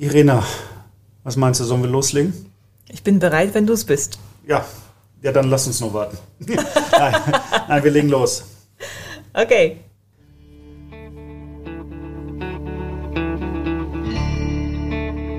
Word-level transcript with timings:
Irena, 0.00 0.44
was 1.24 1.34
meinst 1.34 1.58
du, 1.58 1.64
sollen 1.64 1.82
wir 1.82 1.90
loslegen? 1.90 2.32
Ich 2.88 3.02
bin 3.02 3.18
bereit, 3.18 3.52
wenn 3.54 3.66
du 3.66 3.72
es 3.72 3.84
bist. 3.84 4.20
Ja, 4.46 4.64
ja, 5.22 5.32
dann 5.32 5.50
lass 5.50 5.66
uns 5.66 5.80
noch 5.80 5.92
warten. 5.92 6.16
nein, 6.46 7.16
nein, 7.66 7.82
wir 7.82 7.90
legen 7.90 8.08
los. 8.08 8.44
Okay. 9.34 9.80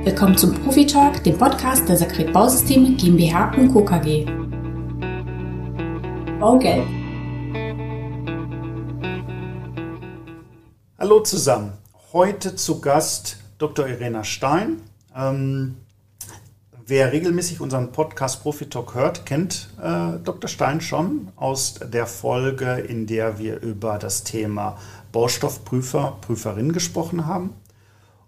Willkommen 0.04 0.38
zum 0.38 0.54
Profi 0.56 0.86
Talk, 0.86 1.24
dem 1.24 1.38
Podcast 1.38 1.88
der 1.88 1.96
Sakret 1.96 2.34
Bausysteme 2.34 2.98
GmbH 2.98 3.54
und 3.56 3.72
Co. 3.72 3.86
KG. 3.86 4.26
Baugelb. 6.38 6.86
Hallo 10.98 11.22
zusammen. 11.22 11.72
Heute 12.12 12.58
zu 12.58 12.82
Gast 12.82 13.38
Dr. 13.60 13.88
Irena 13.88 14.24
Stein. 14.24 14.82
Ähm, 15.16 15.76
wer 16.88 17.12
regelmäßig 17.12 17.60
unseren 17.60 17.92
Podcast 17.92 18.42
Profi 18.42 18.68
Talk 18.68 18.96
hört, 18.96 19.26
kennt 19.26 19.70
äh, 19.84 20.18
Dr. 20.24 20.48
Stein 20.48 20.80
schon 20.80 21.28
aus 21.36 21.76
der 21.76 22.08
Folge, 22.08 22.76
in 22.76 23.06
der 23.06 23.38
wir 23.38 23.60
über 23.60 24.00
das 24.00 24.24
Thema 24.24 24.78
Baustoffprüfer, 25.12 26.18
Prüferin 26.22 26.72
gesprochen 26.72 27.28
haben. 27.28 27.54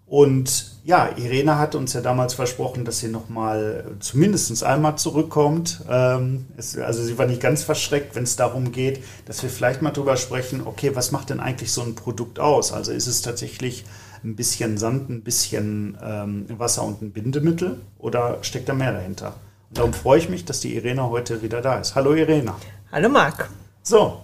Und 0.04 0.72
ja, 0.84 1.08
Irene 1.16 1.58
hat 1.58 1.74
uns 1.74 1.94
ja 1.94 2.02
damals 2.02 2.34
versprochen, 2.34 2.84
dass 2.84 2.98
sie 2.98 3.08
nochmal 3.08 3.96
zumindest 4.00 4.62
einmal 4.62 4.98
zurückkommt. 4.98 5.80
Ähm, 5.88 6.44
es, 6.58 6.76
also 6.76 7.02
sie 7.02 7.16
war 7.16 7.24
nicht 7.24 7.40
ganz 7.40 7.62
verschreckt, 7.62 8.14
wenn 8.14 8.24
es 8.24 8.36
darum 8.36 8.70
geht, 8.70 9.02
dass 9.24 9.42
wir 9.42 9.48
vielleicht 9.48 9.80
mal 9.80 9.92
drüber 9.92 10.18
sprechen, 10.18 10.60
okay, 10.66 10.94
was 10.94 11.10
macht 11.10 11.30
denn 11.30 11.40
eigentlich 11.40 11.72
so 11.72 11.80
ein 11.80 11.94
Produkt 11.94 12.38
aus? 12.38 12.74
Also 12.74 12.92
ist 12.92 13.06
es 13.06 13.22
tatsächlich 13.22 13.86
ein 14.24 14.36
bisschen 14.36 14.78
Sand, 14.78 15.10
ein 15.10 15.22
bisschen 15.22 15.98
ähm, 16.02 16.46
Wasser 16.58 16.84
und 16.84 17.02
ein 17.02 17.12
Bindemittel 17.12 17.80
oder 17.98 18.38
steckt 18.42 18.68
da 18.68 18.74
mehr 18.74 18.92
dahinter? 18.92 19.34
Und 19.68 19.78
darum 19.78 19.92
freue 19.92 20.18
ich 20.18 20.28
mich, 20.28 20.44
dass 20.44 20.60
die 20.60 20.74
Irene 20.74 21.08
heute 21.08 21.42
wieder 21.42 21.60
da 21.60 21.78
ist. 21.78 21.94
Hallo 21.94 22.14
Irene. 22.14 22.54
Hallo 22.90 23.08
Marc. 23.08 23.48
So, 23.82 24.22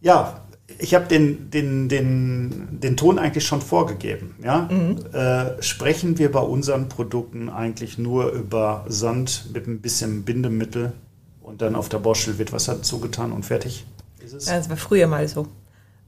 ja, 0.00 0.40
ich 0.78 0.94
habe 0.94 1.06
den, 1.06 1.50
den, 1.50 1.88
den, 1.88 2.80
den 2.80 2.96
Ton 2.96 3.18
eigentlich 3.18 3.46
schon 3.46 3.60
vorgegeben. 3.60 4.34
Ja? 4.42 4.68
Mhm. 4.70 4.98
Äh, 5.12 5.62
sprechen 5.62 6.18
wir 6.18 6.30
bei 6.32 6.40
unseren 6.40 6.88
Produkten 6.88 7.48
eigentlich 7.48 7.98
nur 7.98 8.30
über 8.32 8.84
Sand 8.88 9.50
mit 9.52 9.66
ein 9.66 9.80
bisschen 9.80 10.24
Bindemittel 10.24 10.92
und 11.40 11.62
dann 11.62 11.76
auf 11.76 11.88
der 11.88 11.98
Boschel 11.98 12.38
wird 12.38 12.52
Wasser 12.52 12.82
zugetan 12.82 13.32
und 13.32 13.44
fertig? 13.44 13.86
Ist 14.24 14.34
es? 14.34 14.46
Ja, 14.46 14.56
das 14.56 14.68
war 14.68 14.76
früher 14.76 15.06
mal 15.06 15.26
so. 15.28 15.46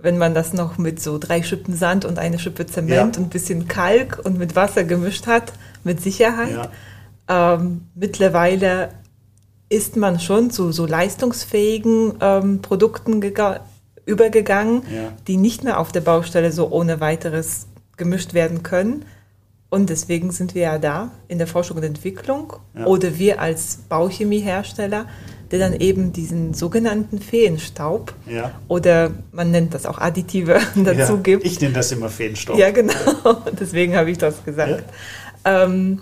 Wenn 0.04 0.18
man 0.18 0.34
das 0.34 0.52
noch 0.52 0.78
mit 0.78 1.02
so 1.02 1.18
drei 1.18 1.42
Schippen 1.42 1.74
Sand 1.74 2.04
und 2.04 2.18
eine 2.18 2.38
Schippe 2.38 2.66
Zement 2.66 2.92
ja. 2.94 3.02
und 3.04 3.18
ein 3.18 3.30
bisschen 3.30 3.66
Kalk 3.66 4.20
und 4.22 4.38
mit 4.38 4.54
Wasser 4.54 4.84
gemischt 4.84 5.26
hat, 5.26 5.52
mit 5.82 6.00
Sicherheit. 6.00 6.70
Ja. 7.28 7.54
Ähm, 7.56 7.86
mittlerweile 7.94 8.90
ist 9.68 9.96
man 9.96 10.20
schon 10.20 10.50
zu 10.50 10.70
so 10.70 10.86
leistungsfähigen 10.86 12.14
ähm, 12.20 12.62
Produkten 12.62 13.20
gegangen 13.20 13.60
übergegangen, 14.06 14.82
ja. 14.94 15.12
die 15.26 15.36
nicht 15.36 15.64
mehr 15.64 15.78
auf 15.80 15.92
der 15.92 16.00
Baustelle 16.00 16.52
so 16.52 16.70
ohne 16.70 17.00
weiteres 17.00 17.66
gemischt 17.96 18.34
werden 18.34 18.62
können. 18.62 19.04
Und 19.70 19.90
deswegen 19.90 20.30
sind 20.30 20.54
wir 20.54 20.62
ja 20.62 20.78
da 20.78 21.10
in 21.26 21.38
der 21.38 21.46
Forschung 21.46 21.78
und 21.78 21.82
Entwicklung 21.82 22.52
oder 22.84 23.18
wir 23.18 23.40
als 23.40 23.78
Bauchemiehersteller, 23.88 25.06
der 25.54 25.70
dann 25.70 25.78
eben 25.78 26.12
diesen 26.12 26.52
sogenannten 26.52 27.20
Feenstaub 27.20 28.12
ja. 28.28 28.50
oder 28.66 29.12
man 29.30 29.52
nennt 29.52 29.72
das 29.72 29.86
auch 29.86 29.98
Additive 29.98 30.58
dazu 30.74 31.18
gibt. 31.18 31.44
Ich 31.44 31.60
nenne 31.60 31.74
das 31.74 31.92
immer 31.92 32.08
Feenstaub. 32.08 32.58
Ja, 32.58 32.72
genau. 32.72 32.92
Deswegen 33.60 33.94
habe 33.94 34.10
ich 34.10 34.18
das 34.18 34.44
gesagt. 34.44 34.82
Ähm, 35.44 36.00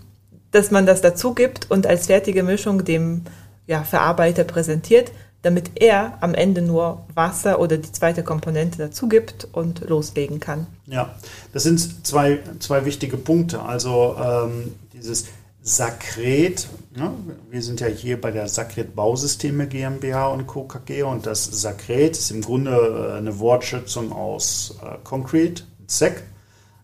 dass 0.52 0.70
man 0.70 0.86
das 0.86 1.02
dazu 1.02 1.34
gibt 1.34 1.70
und 1.70 1.86
als 1.86 2.06
fertige 2.06 2.42
Mischung 2.42 2.84
dem 2.84 3.22
ja, 3.66 3.82
Verarbeiter 3.84 4.44
präsentiert, 4.44 5.12
damit 5.42 5.72
er 5.74 6.16
am 6.22 6.34
Ende 6.34 6.62
nur 6.62 7.04
Wasser 7.14 7.60
oder 7.60 7.76
die 7.76 7.92
zweite 7.92 8.22
Komponente 8.22 8.78
dazu 8.78 9.06
gibt 9.06 9.48
und 9.52 9.80
loslegen 9.86 10.40
kann. 10.40 10.66
Ja, 10.86 11.14
das 11.52 11.64
sind 11.64 12.06
zwei, 12.06 12.38
zwei 12.58 12.86
wichtige 12.86 13.18
Punkte. 13.18 13.60
Also 13.60 14.16
ähm, 14.18 14.74
dieses 14.94 15.26
Sakret, 15.64 16.68
ne? 16.96 17.12
wir 17.48 17.62
sind 17.62 17.80
ja 17.80 17.86
hier 17.86 18.20
bei 18.20 18.32
der 18.32 18.48
Sakret 18.48 18.96
Bausysteme 18.96 19.68
GmbH 19.68 20.26
und 20.28 20.48
Co. 20.48 20.64
KG 20.64 21.04
und 21.04 21.24
das 21.24 21.44
Sakret 21.44 22.16
ist 22.16 22.32
im 22.32 22.42
Grunde 22.42 22.72
äh, 22.72 23.18
eine 23.18 23.38
Wortschätzung 23.38 24.10
aus 24.10 24.76
äh, 24.82 24.96
Concrete, 25.04 25.62
Sek. 25.86 26.24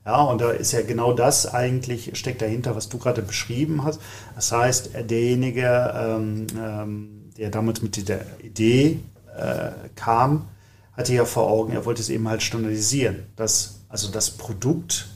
Ja, 0.06 0.22
und 0.22 0.40
da 0.40 0.52
ist 0.52 0.72
ja 0.72 0.82
genau 0.82 1.12
das 1.12 1.52
eigentlich, 1.52 2.16
steckt 2.16 2.40
dahinter, 2.40 2.76
was 2.76 2.88
du 2.88 2.98
gerade 2.98 3.20
beschrieben 3.20 3.82
hast. 3.82 4.00
Das 4.36 4.52
heißt, 4.52 4.90
derjenige, 5.10 5.92
ähm, 5.94 6.46
ähm, 6.56 7.30
der 7.36 7.50
damals 7.50 7.82
mit 7.82 7.96
dieser 7.96 8.20
Idee 8.42 9.00
äh, 9.36 9.70
kam, 9.96 10.46
hatte 10.92 11.14
ja 11.14 11.24
vor 11.24 11.50
Augen, 11.50 11.72
er 11.72 11.84
wollte 11.84 12.00
es 12.00 12.10
eben 12.10 12.28
halt 12.28 12.42
standardisieren. 12.42 13.24
Dass 13.34 13.80
also 13.88 14.10
das 14.10 14.30
Produkt 14.30 15.08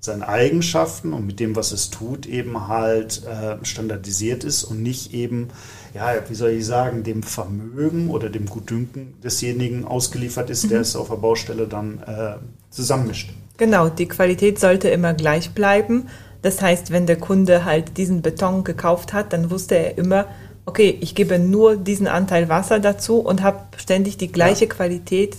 seinen 0.00 0.22
Eigenschaften 0.22 1.12
und 1.12 1.26
mit 1.26 1.40
dem, 1.40 1.54
was 1.54 1.72
es 1.72 1.90
tut, 1.90 2.26
eben 2.26 2.68
halt 2.68 3.22
äh, 3.26 3.62
standardisiert 3.64 4.44
ist 4.44 4.64
und 4.64 4.82
nicht 4.82 5.12
eben, 5.12 5.48
ja, 5.94 6.14
wie 6.28 6.34
soll 6.34 6.50
ich 6.50 6.66
sagen, 6.66 7.02
dem 7.02 7.22
Vermögen 7.22 8.08
oder 8.08 8.30
dem 8.30 8.46
Gutdünken 8.46 9.14
desjenigen 9.22 9.84
ausgeliefert 9.84 10.48
ist, 10.48 10.64
mhm. 10.64 10.68
der 10.70 10.80
es 10.80 10.96
auf 10.96 11.10
der 11.10 11.16
Baustelle 11.16 11.66
dann 11.66 12.02
äh, 12.06 12.36
zusammenmischt. 12.70 13.34
Genau, 13.58 13.90
die 13.90 14.08
Qualität 14.08 14.58
sollte 14.58 14.88
immer 14.88 15.12
gleich 15.12 15.50
bleiben. 15.50 16.08
Das 16.40 16.62
heißt, 16.62 16.90
wenn 16.90 17.06
der 17.06 17.16
Kunde 17.16 17.66
halt 17.66 17.98
diesen 17.98 18.22
Beton 18.22 18.64
gekauft 18.64 19.12
hat, 19.12 19.34
dann 19.34 19.50
wusste 19.50 19.74
er 19.74 19.98
immer, 19.98 20.24
okay, 20.64 20.96
ich 21.02 21.14
gebe 21.14 21.38
nur 21.38 21.76
diesen 21.76 22.06
Anteil 22.06 22.48
Wasser 22.48 22.80
dazu 22.80 23.18
und 23.18 23.42
habe 23.42 23.58
ständig 23.76 24.16
die 24.16 24.32
gleiche 24.32 24.64
ja. 24.64 24.70
Qualität, 24.70 25.36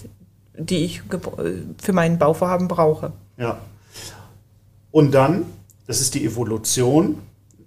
die 0.56 0.86
ich 0.86 1.02
für 1.82 1.94
mein 1.94 2.20
Bauvorhaben 2.20 2.68
brauche. 2.68 3.14
Ja. 3.38 3.60
Und 4.92 5.12
dann, 5.14 5.46
das 5.88 6.02
ist 6.02 6.14
die 6.16 6.26
Evolution. 6.26 7.20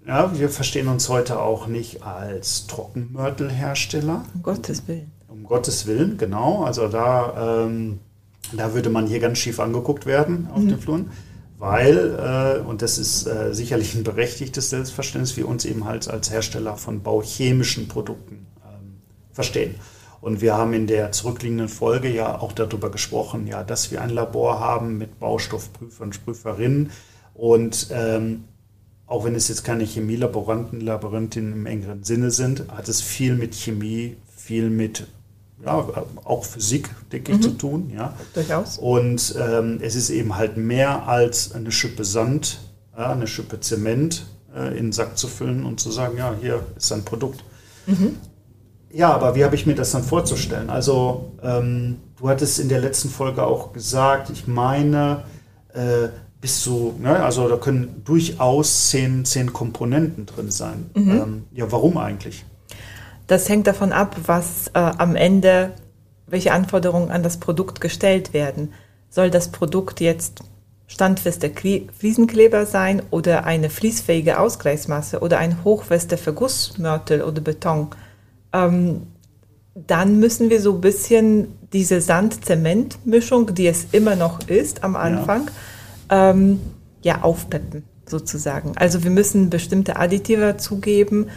Ja, 0.06 0.38
wir 0.38 0.50
verstehen 0.50 0.88
uns 0.88 1.08
heute 1.08 1.40
auch 1.40 1.66
nicht 1.66 2.02
als 2.02 2.66
Trockenmörtelhersteller. 2.66 4.24
Um 4.34 4.42
Gottes 4.42 4.86
Willen. 4.86 5.10
Um 5.28 5.44
Gottes 5.44 5.86
Willen, 5.86 6.18
genau. 6.18 6.64
Also 6.64 6.88
da, 6.88 7.64
ähm, 7.64 8.00
da 8.52 8.74
würde 8.74 8.90
man 8.90 9.06
hier 9.06 9.20
ganz 9.20 9.38
schief 9.38 9.60
angeguckt 9.60 10.04
werden 10.04 10.48
auf 10.52 10.60
mhm. 10.60 10.68
den 10.68 10.78
Fluren 10.78 11.10
weil, 11.64 12.58
äh, 12.58 12.60
und 12.60 12.82
das 12.82 12.98
ist 12.98 13.26
äh, 13.26 13.54
sicherlich 13.54 13.94
ein 13.94 14.04
berechtigtes 14.04 14.68
Selbstverständnis, 14.68 15.36
wir 15.36 15.48
uns 15.48 15.64
eben 15.64 15.86
halt 15.86 16.08
als 16.08 16.30
Hersteller 16.30 16.76
von 16.76 17.02
bauchemischen 17.02 17.88
Produkten 17.88 18.46
ähm, 18.64 18.96
verstehen. 19.32 19.76
Und 20.20 20.42
wir 20.42 20.58
haben 20.58 20.74
in 20.74 20.86
der 20.86 21.12
zurückliegenden 21.12 21.68
Folge 21.68 22.10
ja 22.10 22.38
auch 22.38 22.52
darüber 22.52 22.90
gesprochen, 22.90 23.46
ja, 23.46 23.62
dass 23.62 23.90
wir 23.90 24.02
ein 24.02 24.10
Labor 24.10 24.60
haben 24.60 24.98
mit 24.98 25.18
Baustoffprüfern 25.20 26.08
und 26.08 26.24
Prüferinnen. 26.24 26.90
Und 27.34 27.88
ähm, 27.90 28.44
auch 29.06 29.24
wenn 29.24 29.34
es 29.34 29.48
jetzt 29.48 29.64
keine 29.64 29.84
Chemielaboranten, 29.84 30.80
Laborantinnen 30.80 31.52
im 31.52 31.66
engeren 31.66 32.04
Sinne 32.04 32.30
sind, 32.30 32.64
hat 32.68 32.88
es 32.88 33.02
viel 33.02 33.34
mit 33.34 33.54
Chemie, 33.54 34.16
viel 34.34 34.70
mit 34.70 35.06
ja, 35.64 35.86
auch 36.24 36.44
Physik, 36.44 36.90
denke 37.12 37.32
ich, 37.32 37.38
mhm. 37.38 37.42
zu 37.42 37.50
tun. 37.50 37.90
Ja. 37.94 38.14
Durchaus. 38.34 38.78
Und 38.78 39.34
ähm, 39.38 39.78
es 39.82 39.94
ist 39.94 40.10
eben 40.10 40.36
halt 40.36 40.56
mehr 40.56 41.08
als 41.08 41.52
eine 41.52 41.72
Schippe 41.72 42.04
Sand, 42.04 42.60
ja, 42.96 43.12
eine 43.12 43.26
Schippe 43.26 43.60
Zement 43.60 44.26
äh, 44.54 44.70
in 44.70 44.86
den 44.86 44.92
Sack 44.92 45.18
zu 45.18 45.28
füllen 45.28 45.64
und 45.64 45.80
zu 45.80 45.90
sagen, 45.90 46.16
ja, 46.18 46.34
hier 46.40 46.64
ist 46.76 46.92
ein 46.92 47.04
Produkt. 47.04 47.44
Mhm. 47.86 48.16
Ja, 48.90 49.12
aber 49.12 49.34
wie 49.34 49.44
habe 49.44 49.56
ich 49.56 49.66
mir 49.66 49.74
das 49.74 49.90
dann 49.90 50.04
vorzustellen? 50.04 50.70
Also, 50.70 51.32
ähm, 51.42 51.96
du 52.16 52.28
hattest 52.28 52.60
in 52.60 52.68
der 52.68 52.80
letzten 52.80 53.08
Folge 53.08 53.42
auch 53.44 53.72
gesagt, 53.72 54.30
ich 54.30 54.46
meine, 54.46 55.24
äh, 55.72 56.08
bis 56.44 56.60
zu, 56.60 56.94
ne, 56.98 57.24
also 57.24 57.48
da 57.48 57.56
können 57.56 58.02
durchaus 58.04 58.90
zehn, 58.90 59.24
zehn 59.24 59.54
Komponenten 59.54 60.26
drin 60.26 60.50
sein. 60.50 60.90
Mhm. 60.92 61.10
Ähm, 61.10 61.44
ja, 61.54 61.72
warum 61.72 61.96
eigentlich? 61.96 62.44
Das 63.26 63.48
hängt 63.48 63.66
davon 63.66 63.92
ab, 63.92 64.14
was 64.26 64.68
äh, 64.74 64.78
am 64.78 65.16
Ende, 65.16 65.70
welche 66.26 66.52
Anforderungen 66.52 67.10
an 67.10 67.22
das 67.22 67.38
Produkt 67.38 67.80
gestellt 67.80 68.34
werden. 68.34 68.74
Soll 69.08 69.30
das 69.30 69.48
Produkt 69.52 70.02
jetzt 70.02 70.40
standfester 70.86 71.48
Fliesenkleber 71.48 72.66
sein 72.66 73.00
oder 73.10 73.46
eine 73.46 73.70
fließfähige 73.70 74.38
Ausgleichsmasse 74.38 75.20
oder 75.20 75.38
ein 75.38 75.64
hochfester 75.64 76.18
Vergussmörtel 76.18 77.22
oder 77.22 77.40
Beton? 77.40 77.88
Ähm, 78.52 79.06
dann 79.74 80.20
müssen 80.20 80.50
wir 80.50 80.60
so 80.60 80.74
ein 80.74 80.82
bisschen 80.82 81.54
diese 81.72 82.02
Sand-Zement-Mischung, 82.02 83.54
die 83.54 83.66
es 83.66 83.86
immer 83.92 84.14
noch 84.14 84.46
ist 84.46 84.84
am 84.84 84.94
Anfang, 84.94 85.46
ja, 85.46 85.52
ähm, 86.14 86.60
ja 87.02 87.22
aufpeppen 87.22 87.82
sozusagen. 88.06 88.76
Also 88.76 89.02
wir 89.02 89.10
müssen 89.10 89.50
bestimmte 89.50 89.96
Additive 89.96 90.56
zugeben, 90.56 91.28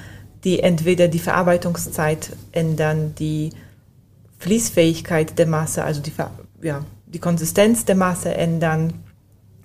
die 0.44 0.59
entweder 0.59 1.07
die 1.07 1.19
Verarbeitungszeit 1.19 2.33
ändern, 2.51 3.15
die 3.18 3.51
Fließfähigkeit 4.39 5.39
der 5.39 5.47
Masse, 5.47 5.83
also 5.83 6.01
die, 6.01 6.13
ja, 6.62 6.85
die 7.07 7.19
Konsistenz 7.19 7.85
der 7.85 7.95
Masse 7.95 8.33
ändern, 8.33 8.94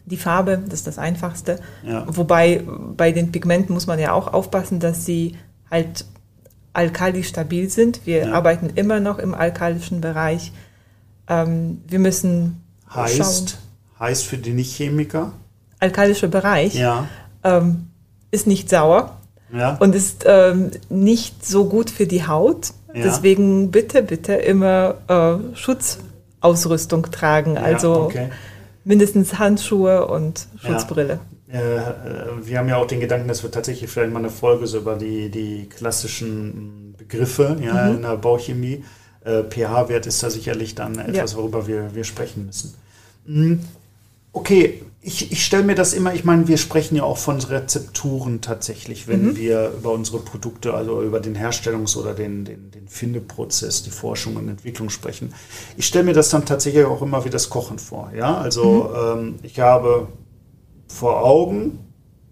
die 0.06 0.16
Farbe, 0.16 0.62
das 0.64 0.80
ist 0.80 0.86
das 0.86 0.98
Einfachste. 0.98 1.60
Ja. 1.84 2.06
Wobei 2.08 2.62
bei 2.96 3.12
den 3.12 3.30
Pigmenten 3.30 3.74
muss 3.74 3.86
man 3.86 3.98
ja 3.98 4.12
auch 4.12 4.32
aufpassen, 4.32 4.80
dass 4.80 5.04
sie 5.04 5.36
halt 5.70 6.06
alkalistabil 6.72 7.68
sind. 7.68 8.06
Wir 8.06 8.26
ja. 8.26 8.32
arbeiten 8.32 8.70
immer 8.74 8.98
noch 9.00 9.18
im 9.18 9.34
alkalischen 9.34 10.00
Bereich. 10.00 10.52
Ähm, 11.28 11.82
wir 11.86 11.98
müssen 11.98 12.62
heißt, 12.92 13.50
schauen. 13.50 13.62
Heißt 14.02 14.26
für 14.26 14.36
die 14.36 14.52
Nicht-Chemiker? 14.52 15.32
Alkalischer 15.78 16.28
Bereich 16.28 16.74
ja. 16.74 17.08
ähm, 17.44 17.88
ist 18.30 18.46
nicht 18.46 18.68
sauer 18.68 19.16
ja. 19.52 19.76
und 19.76 19.94
ist 19.94 20.24
ähm, 20.26 20.72
nicht 20.90 21.46
so 21.46 21.64
gut 21.66 21.88
für 21.88 22.06
die 22.06 22.26
Haut. 22.26 22.72
Ja. 22.92 23.04
Deswegen 23.04 23.70
bitte, 23.70 24.02
bitte 24.02 24.34
immer 24.34 24.96
äh, 25.08 25.56
Schutzausrüstung 25.56 27.10
tragen. 27.10 27.56
also 27.56 28.02
okay. 28.02 28.28
mindestens 28.84 29.38
Handschuhe 29.38 30.06
und 30.06 30.46
Schutzbrille. 30.60 31.20
Äh, 31.50 31.58
äh, 31.58 31.82
wir 32.42 32.58
haben 32.58 32.68
ja 32.68 32.76
auch 32.76 32.86
den 32.86 33.00
Gedanken, 33.00 33.28
dass 33.28 33.42
wir 33.42 33.50
tatsächlich 33.50 33.90
vielleicht 33.90 34.12
mal 34.12 34.18
eine 34.18 34.30
Folge 34.30 34.66
so 34.66 34.78
über 34.78 34.96
die, 34.96 35.30
die 35.30 35.68
klassischen 35.68 36.94
Begriffe 36.98 37.56
ja, 37.62 37.88
mhm. 37.88 37.96
in 37.96 38.02
der 38.02 38.16
Bauchemie. 38.16 38.84
Äh, 39.24 39.44
pH-Wert 39.44 40.06
ist 40.06 40.22
da 40.22 40.30
sicherlich 40.30 40.74
dann 40.74 40.98
etwas, 40.98 41.36
worüber 41.36 41.68
wir, 41.68 41.94
wir 41.94 42.04
sprechen 42.04 42.46
müssen. 42.46 42.74
Mhm. 43.24 43.60
Okay, 44.32 44.82
ich, 45.04 45.32
ich 45.32 45.44
stelle 45.44 45.64
mir 45.64 45.74
das 45.74 45.94
immer, 45.94 46.14
ich 46.14 46.24
meine, 46.24 46.46
wir 46.46 46.56
sprechen 46.56 46.94
ja 46.94 47.02
auch 47.02 47.18
von 47.18 47.40
Rezepturen 47.40 48.40
tatsächlich, 48.40 49.08
wenn 49.08 49.30
mhm. 49.30 49.36
wir 49.36 49.72
über 49.76 49.90
unsere 49.90 50.20
Produkte, 50.20 50.74
also 50.74 51.02
über 51.02 51.18
den 51.18 51.36
Herstellungs- 51.36 51.96
oder 51.96 52.14
den, 52.14 52.44
den, 52.44 52.70
den 52.70 52.86
Findeprozess, 52.86 53.82
die 53.82 53.90
Forschung 53.90 54.36
und 54.36 54.48
Entwicklung 54.48 54.90
sprechen. 54.90 55.34
Ich 55.76 55.86
stelle 55.86 56.04
mir 56.04 56.14
das 56.14 56.28
dann 56.28 56.46
tatsächlich 56.46 56.84
auch 56.84 57.02
immer 57.02 57.24
wie 57.24 57.30
das 57.30 57.50
Kochen 57.50 57.80
vor. 57.80 58.12
Ja, 58.16 58.38
also 58.38 58.90
mhm. 59.18 59.28
ähm, 59.28 59.34
ich 59.42 59.58
habe 59.58 60.06
vor 60.86 61.24
Augen 61.24 61.80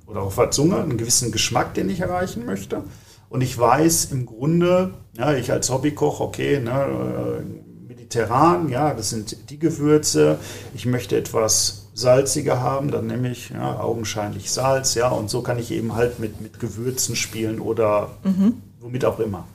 oder 0.07 0.23
auf 0.23 0.37
der 0.37 0.53
Zunge 0.53 0.77
einen 0.77 0.97
gewissen 0.97 1.33
Geschmack, 1.33 1.75
den 1.75 1.91
ich 1.91 2.01
erreichen 2.01 2.47
möchte. 2.47 2.85
Und 3.29 3.41
ich 3.43 3.57
weiß 3.59 4.07
im 4.13 4.27
Grunde, 4.27 4.95
ja, 5.17 5.35
ich 5.35 5.51
als 5.51 5.71
Hobbykoch, 5.71 6.21
okay, 6.21 6.61
ne, 6.61 7.41
äh, 7.41 7.89
mediterran, 7.89 8.69
ja, 8.69 8.95
das 8.95 9.11
sind 9.11 9.51
die 9.51 9.59
Gewürze. 9.59 10.39
Ich 10.75 10.87
möchte 10.87 11.17
etwas 11.17 11.80
salziger 11.95 12.61
haben, 12.61 12.91
dann 12.91 13.07
nehme 13.07 13.31
ich 13.31 13.51
ja, 13.51 13.81
augenscheinlich 13.81 14.51
Salz, 14.51 14.95
ja, 14.95 15.09
und 15.09 15.31
so 15.31 15.43
kann 15.43 15.59
ich 15.59 15.71
eben 15.71 15.95
halt 15.95 16.19
mit, 16.19 16.41
mit 16.41 16.61
Gewürzen 16.61 17.17
spielen 17.17 17.61
oder 17.61 18.11
mhm. 18.23 18.55
womit 18.81 19.05
auch 19.05 19.19
immer. 19.19 19.47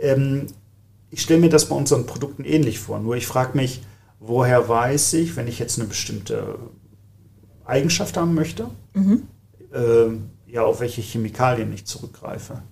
Ähm, 0.00 0.46
ich 1.10 1.22
stelle 1.22 1.40
mir 1.40 1.50
das 1.50 1.68
bei 1.68 1.76
unseren 1.76 2.06
Produkten 2.06 2.44
ähnlich 2.44 2.78
vor, 2.78 2.98
nur 2.98 3.16
ich 3.16 3.26
frage 3.26 3.56
mich, 3.56 3.82
woher 4.18 4.68
weiß 4.68 5.14
ich, 5.14 5.36
wenn 5.36 5.48
ich 5.48 5.58
jetzt 5.58 5.78
eine 5.78 5.88
bestimmte 5.88 6.58
Eigenschaft 7.64 8.16
haben 8.16 8.34
möchte, 8.34 8.68
mhm. 8.94 9.22
äh, 9.72 10.52
ja, 10.52 10.62
auf 10.64 10.80
welche 10.80 11.00
Chemikalien 11.00 11.72
ich 11.72 11.86
zurückgreife. 11.86 12.62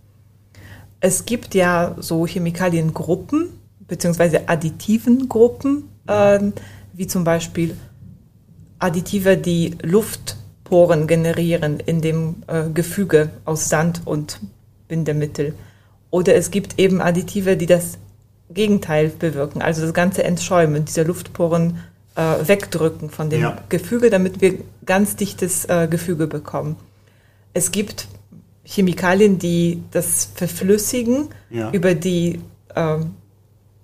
Es 1.00 1.24
gibt 1.24 1.54
ja 1.54 1.96
so 1.98 2.26
Chemikaliengruppen, 2.26 3.48
beziehungsweise 3.80 4.48
additiven 4.48 5.28
Gruppen, 5.28 5.88
äh, 6.06 6.38
wie 6.92 7.06
zum 7.06 7.24
Beispiel 7.24 7.76
Additive, 8.80 9.36
die 9.36 9.76
Luftporen 9.82 11.06
generieren 11.06 11.78
in 11.80 12.00
dem 12.00 12.36
äh, 12.46 12.68
Gefüge 12.70 13.30
aus 13.44 13.68
Sand 13.68 14.02
und 14.04 14.40
Bindemittel. 14.88 15.54
Oder 16.10 16.34
es 16.34 16.50
gibt 16.50 16.78
eben 16.78 17.00
Additive, 17.00 17.56
die 17.56 17.66
das 17.66 17.98
Gegenteil 18.52 19.10
bewirken, 19.10 19.62
also 19.62 19.82
das 19.82 19.94
ganze 19.94 20.24
Entschäumen 20.24 20.84
dieser 20.84 21.04
Luftporen 21.04 21.78
äh, 22.16 22.48
wegdrücken 22.48 23.10
von 23.10 23.30
dem 23.30 23.42
ja. 23.42 23.58
Gefüge, 23.68 24.10
damit 24.10 24.40
wir 24.40 24.54
ganz 24.84 25.14
dichtes 25.14 25.66
äh, 25.66 25.86
Gefüge 25.88 26.26
bekommen. 26.26 26.76
Es 27.54 27.70
gibt 27.70 28.08
Chemikalien, 28.64 29.38
die 29.38 29.82
das 29.92 30.30
verflüssigen 30.34 31.28
ja. 31.50 31.70
über 31.70 31.94
die 31.94 32.40
ähm, 32.74 33.14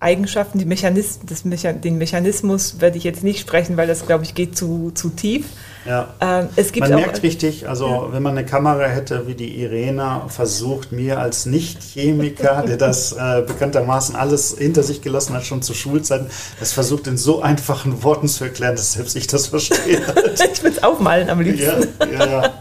Eigenschaften, 0.07 0.59
die 0.61 0.67
Mechanis 0.67 1.19
Mecha 1.43 1.73
den 1.73 1.99
Mechanismus 1.99 2.81
werde 2.81 2.97
ich 2.97 3.03
jetzt 3.03 3.25
nicht 3.25 3.41
sprechen, 3.41 3.77
weil 3.77 3.89
das, 3.89 4.07
glaube 4.07 4.23
ich, 4.23 4.37
geht 4.37 4.57
zu, 4.57 4.93
zu 4.95 5.09
tief. 5.09 5.47
Ja. 5.85 6.15
Ähm, 6.21 6.49
es 6.55 6.71
gibt 6.71 6.89
man 6.89 6.95
auch, 6.95 7.01
merkt 7.01 7.25
richtig, 7.25 7.69
also 7.69 7.89
ja. 7.89 8.13
wenn 8.13 8.23
man 8.23 8.39
eine 8.39 8.47
Kamera 8.47 8.87
hätte, 8.87 9.27
wie 9.27 9.35
die 9.35 9.61
Irena 9.61 10.29
versucht, 10.29 10.93
mir 10.93 11.19
als 11.19 11.47
Nicht-Chemiker, 11.47 12.63
der 12.69 12.77
das 12.77 13.13
äh, 13.13 13.43
bekanntermaßen 13.43 14.15
alles 14.15 14.57
hinter 14.57 14.85
sich 14.85 15.03
gelassen 15.03 15.35
hat, 15.35 15.45
schon 15.45 15.63
zu 15.63 15.75
Schulzeiten, 15.75 16.27
das 16.61 16.73
versucht 16.73 17.09
in 17.09 17.17
so 17.17 17.43
einfachen 17.43 18.05
Worten 18.05 18.29
zu 18.29 18.45
erklären, 18.45 18.77
dass 18.77 18.93
selbst 18.93 19.17
ich 19.17 19.27
das 19.27 19.49
verstehe. 19.49 20.03
ich 20.53 20.63
will 20.63 20.71
es 20.71 20.83
aufmalen 20.85 21.29
am 21.31 21.41
liebsten. 21.41 21.89
Ja, 22.01 22.07
ja, 22.07 22.27
ja. 22.27 22.55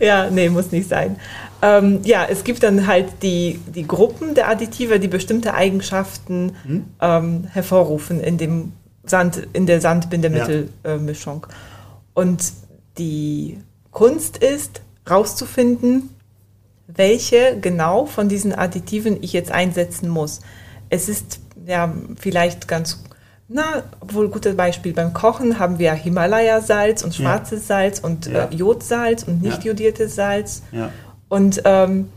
ja, 0.00 0.30
nee, 0.30 0.48
muss 0.48 0.72
nicht 0.72 0.88
sein. 0.88 1.16
Ähm, 1.62 2.00
ja, 2.02 2.26
es 2.28 2.42
gibt 2.42 2.64
dann 2.64 2.88
halt 2.88 3.06
die, 3.22 3.60
die 3.72 3.86
Gruppen 3.86 4.34
der 4.34 4.48
Additive, 4.48 4.98
die 4.98 5.06
bestimmte 5.08 5.54
Eigenschaften 5.54 6.56
hm? 6.64 6.84
ähm, 7.00 7.44
hervorrufen 7.44 8.20
in 8.20 8.36
dem 8.36 8.72
Sand, 9.04 9.46
in 9.52 9.66
der 9.66 9.80
Sandbindemittelmischung. 9.80 11.46
Ja. 11.48 11.56
Und 12.14 12.52
die 12.98 13.58
Kunst 13.92 14.38
ist, 14.38 14.80
rauszufinden, 15.08 16.10
welche 16.88 17.58
genau 17.60 18.06
von 18.06 18.28
diesen 18.28 18.52
Additiven 18.54 19.22
ich 19.22 19.32
jetzt 19.32 19.52
einsetzen 19.52 20.08
muss. 20.08 20.40
Es 20.88 21.08
ist 21.08 21.40
ja 21.66 21.92
vielleicht 22.18 22.68
ganz, 22.68 23.04
na, 23.48 23.84
wohl 24.00 24.28
gutes 24.28 24.56
Beispiel. 24.56 24.92
Beim 24.92 25.12
Kochen 25.12 25.58
haben 25.58 25.78
wir 25.78 25.92
Himalaya-Salz 25.92 27.02
und 27.02 27.14
schwarzes 27.14 27.68
ja. 27.68 27.76
Salz 27.76 28.00
und 28.00 28.26
ja. 28.26 28.44
äh, 28.44 28.54
Jodsalz 28.54 29.22
und 29.22 29.42
nicht 29.42 29.64
jodiertes 29.64 30.16
Salz. 30.16 30.62
Und 31.32 31.62
ähm, 31.64 32.10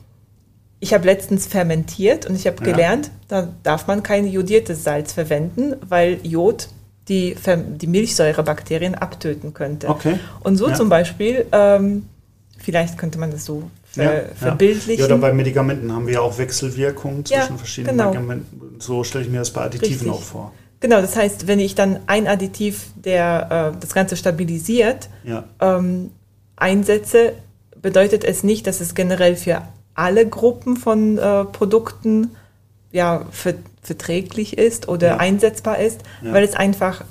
ich 0.81 0.93
habe 0.93 1.05
letztens 1.05 1.47
fermentiert 1.47 2.25
und 2.25 2.35
ich 2.35 2.47
habe 2.47 2.57
ja. 2.65 2.73
gelernt, 2.73 3.11
da 3.29 3.47
darf 3.63 3.87
man 3.87 4.03
kein 4.03 4.27
jodiertes 4.27 4.83
Salz 4.83 5.13
verwenden, 5.13 5.73
weil 5.87 6.19
Jod 6.23 6.67
die, 7.07 7.33
die 7.81 7.87
Milchsäurebakterien 7.87 8.93
abtöten 8.93 9.53
könnte. 9.53 9.87
Okay. 9.87 10.19
Und 10.41 10.57
so 10.57 10.67
ja. 10.67 10.73
zum 10.73 10.89
Beispiel, 10.89 11.45
ähm, 11.53 12.07
vielleicht 12.57 12.97
könnte 12.97 13.17
man 13.17 13.31
das 13.31 13.45
so 13.45 13.63
ver 13.85 14.03
ja, 14.03 14.35
verbildlichen. 14.35 14.99
Ja, 14.99 15.05
oder 15.05 15.17
bei 15.17 15.31
Medikamenten 15.31 15.93
haben 15.93 16.07
wir 16.07 16.15
ja 16.15 16.19
auch 16.19 16.37
Wechselwirkungen 16.37 17.23
zwischen 17.23 17.57
verschiedenen 17.57 17.95
genau. 17.95 18.09
Medikamenten. 18.09 18.75
So 18.79 19.05
stelle 19.05 19.23
ich 19.23 19.31
mir 19.31 19.37
das 19.37 19.51
bei 19.51 19.61
Additiven 19.61 19.91
Richtig. 19.93 20.11
auch 20.11 20.21
vor. 20.21 20.53
Genau, 20.81 20.99
das 20.99 21.15
heißt, 21.15 21.47
wenn 21.47 21.61
ich 21.61 21.73
dann 21.73 21.99
ein 22.07 22.27
Additiv, 22.27 22.87
der 22.97 23.73
äh, 23.73 23.79
das 23.79 23.93
Ganze 23.93 24.17
stabilisiert, 24.17 25.07
ähm, 25.61 26.11
einsetze, 26.57 27.31
bedeutet 27.85 28.23
es 28.23 28.43
nicht, 28.43 28.65
dass 28.65 28.81
es 28.81 28.95
generell 28.95 29.35
für 29.35 29.61
alle 29.93 30.27
Gruppen 30.27 30.75
von 30.75 31.19
äh, 31.19 31.45
Produkten 31.45 32.31
ja, 32.91 33.27
ver 33.29 33.53
verträglich 33.83 34.57
ist 34.57 34.87
oder 34.87 35.07
ja. 35.09 35.17
einsetzbar 35.17 35.77
ist, 35.77 36.01
ja. 36.23 36.33
weil 36.33 36.43
es 36.43 36.55
einfach 36.55 37.03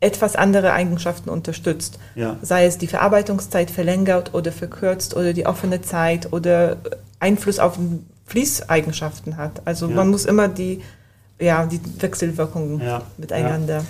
etwas 0.00 0.34
andere 0.34 0.72
Eigenschaften 0.72 1.28
unterstützt. 1.28 1.98
Ja. 2.14 2.38
Sei 2.40 2.64
es 2.64 2.78
die 2.78 2.86
Verarbeitungszeit 2.86 3.70
verlängert 3.70 4.32
oder 4.32 4.50
verkürzt 4.50 5.14
oder 5.14 5.34
die 5.34 5.44
offene 5.44 5.82
Zeit 5.82 6.32
oder 6.32 6.78
Einfluss 7.20 7.58
auf 7.58 7.78
Fließeigenschaften 8.24 9.36
hat. 9.36 9.60
Also 9.66 9.88
man 9.90 10.08
muss 10.08 10.24
immer 10.24 10.48
die, 10.48 10.80
ja, 11.38 11.66
die 11.66 11.80
Wechselwirkungen 12.00 12.80
miteinander. 13.18 13.84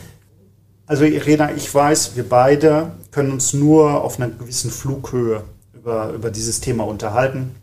Also 0.89 1.05
Irena, 1.05 1.53
ich 1.55 1.73
weiß, 1.73 2.17
wir 2.17 2.29
beide 2.29 2.91
können 3.13 3.31
uns 3.31 3.53
nur 3.53 4.03
auf 4.03 4.19
einer 4.19 4.31
gewissen 4.31 4.73
Flughöhe 4.73 5.45
über, 5.85 6.13
über 6.13 6.31
dieses 6.31 6.61
Thema 6.61 6.85
unterhalten, 6.87 7.55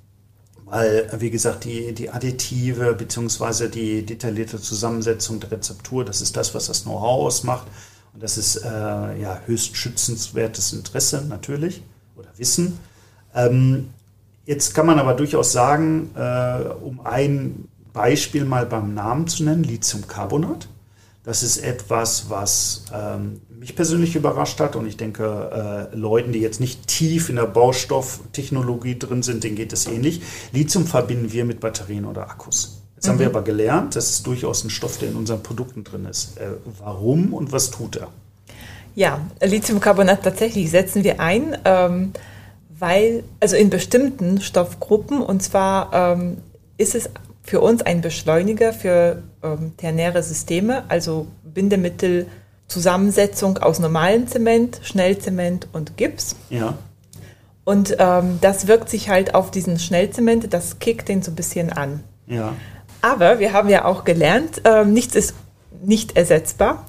weil, 0.65 1.09
wie 1.17 1.31
gesagt, 1.31 1.65
die, 1.65 1.91
die 1.93 2.11
Additive 2.11 2.93
bzw. 2.93 3.67
die 3.67 4.05
detaillierte 4.05 4.61
Zusammensetzung 4.61 5.39
der 5.39 5.51
Rezeptur, 5.51 6.05
das 6.05 6.21
ist 6.21 6.37
das, 6.37 6.53
was 6.53 6.67
das 6.67 6.83
Know-how 6.83 7.25
ausmacht. 7.25 7.67
Und 8.13 8.21
das 8.21 8.37
ist 8.37 8.57
äh, 8.57 8.69
ja 8.69 9.41
höchst 9.45 9.75
schützenswertes 9.75 10.71
Interesse 10.73 11.25
natürlich 11.27 11.81
oder 12.15 12.29
Wissen. 12.37 12.77
Ähm, 13.33 13.89
jetzt 14.45 14.75
kann 14.75 14.85
man 14.85 14.99
aber 14.99 15.13
durchaus 15.13 15.51
sagen, 15.51 16.11
äh, 16.15 16.63
um 16.81 16.99
ein 17.03 17.69
Beispiel 17.93 18.45
mal 18.45 18.65
beim 18.65 18.93
Namen 18.93 19.27
zu 19.27 19.43
nennen, 19.43 19.63
Lithiumcarbonat. 19.63 20.67
Das 21.23 21.43
ist 21.43 21.57
etwas, 21.57 22.29
was 22.29 22.85
ähm, 22.93 23.41
mich 23.49 23.75
persönlich 23.75 24.15
überrascht 24.15 24.59
hat 24.59 24.75
und 24.75 24.87
ich 24.87 24.97
denke, 24.97 25.89
äh, 25.91 25.95
Leuten, 25.95 26.31
die 26.31 26.39
jetzt 26.39 26.59
nicht 26.59 26.87
tief 26.87 27.29
in 27.29 27.35
der 27.35 27.45
Baustofftechnologie 27.45 28.97
drin 28.97 29.21
sind, 29.21 29.43
denen 29.43 29.55
geht 29.55 29.71
es 29.71 29.85
ähnlich. 29.85 30.23
Lithium 30.51 30.87
verbinden 30.87 31.31
wir 31.31 31.45
mit 31.45 31.59
Batterien 31.59 32.05
oder 32.05 32.27
Akkus. 32.27 32.81
Jetzt 32.95 33.05
mhm. 33.05 33.11
haben 33.11 33.19
wir 33.19 33.29
mhm. 33.29 33.35
aber 33.35 33.43
gelernt, 33.43 33.95
dass 33.95 34.09
es 34.09 34.23
durchaus 34.23 34.63
ein 34.63 34.71
Stoff, 34.71 34.97
der 34.97 35.09
in 35.09 35.15
unseren 35.15 35.43
Produkten 35.43 35.83
drin 35.83 36.05
ist. 36.05 36.37
Äh, 36.39 36.53
warum 36.79 37.35
und 37.35 37.51
was 37.51 37.69
tut 37.69 37.97
er? 37.97 38.07
Ja, 38.95 39.21
Lithiumcarbonat 39.41 40.23
tatsächlich 40.23 40.71
setzen 40.71 41.03
wir 41.03 41.19
ein, 41.19 41.55
ähm, 41.65 42.13
weil, 42.79 43.23
also 43.39 43.55
in 43.55 43.69
bestimmten 43.69 44.41
Stoffgruppen, 44.41 45.21
und 45.21 45.43
zwar 45.43 45.93
ähm, 45.93 46.37
ist 46.77 46.95
es 46.95 47.11
für 47.43 47.61
uns 47.61 47.83
ein 47.83 48.01
Beschleuniger 48.01 48.73
für 48.73 49.21
ähm, 49.43 49.73
ternäre 49.77 50.23
Systeme, 50.23 50.83
also 50.87 51.27
Bindemittel 51.43 52.27
Zusammensetzung 52.67 53.57
aus 53.57 53.79
normalem 53.79 54.27
Zement, 54.27 54.79
Schnellzement 54.83 55.67
und 55.73 55.97
Gips. 55.97 56.35
Ja. 56.49 56.77
Und 57.63 57.95
ähm, 57.99 58.39
das 58.41 58.67
wirkt 58.67 58.89
sich 58.89 59.09
halt 59.09 59.35
auf 59.35 59.51
diesen 59.51 59.77
Schnellzement, 59.77 60.53
das 60.53 60.79
kickt 60.79 61.09
den 61.09 61.21
so 61.21 61.31
ein 61.31 61.35
bisschen 61.35 61.71
an. 61.71 62.03
Ja. 62.27 62.53
Aber 63.01 63.39
wir 63.39 63.53
haben 63.53 63.69
ja 63.69 63.85
auch 63.85 64.03
gelernt, 64.03 64.61
äh, 64.63 64.85
nichts 64.85 65.15
ist 65.15 65.35
nicht 65.83 66.15
ersetzbar. 66.15 66.85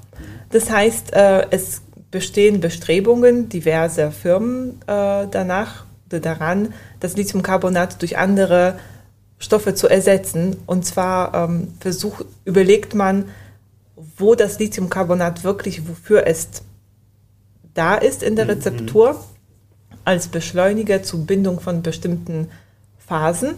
Das 0.50 0.70
heißt, 0.70 1.14
äh, 1.14 1.46
es 1.50 1.82
bestehen 2.10 2.60
Bestrebungen 2.60 3.48
diverser 3.48 4.12
Firmen 4.12 4.80
äh, 4.86 5.26
danach, 5.30 5.86
daran, 6.08 6.74
das 7.00 7.16
Lithiumcarbonat 7.16 8.02
durch 8.02 8.18
andere 8.18 8.78
Stoffe 9.42 9.74
zu 9.74 9.88
ersetzen. 9.88 10.56
Und 10.66 10.86
zwar 10.86 11.34
ähm, 11.34 11.74
versucht, 11.80 12.24
überlegt 12.44 12.94
man, 12.94 13.26
wo 14.16 14.34
das 14.34 14.58
Lithiumcarbonat 14.58 15.44
wirklich, 15.44 15.88
wofür 15.88 16.26
es 16.26 16.48
da 17.74 17.96
ist 17.96 18.22
in 18.22 18.36
der 18.36 18.44
mhm. 18.44 18.52
Rezeptur, 18.52 19.24
als 20.04 20.28
Beschleuniger 20.28 21.02
zur 21.02 21.26
Bindung 21.26 21.60
von 21.60 21.82
bestimmten 21.82 22.48
Phasen. 22.98 23.54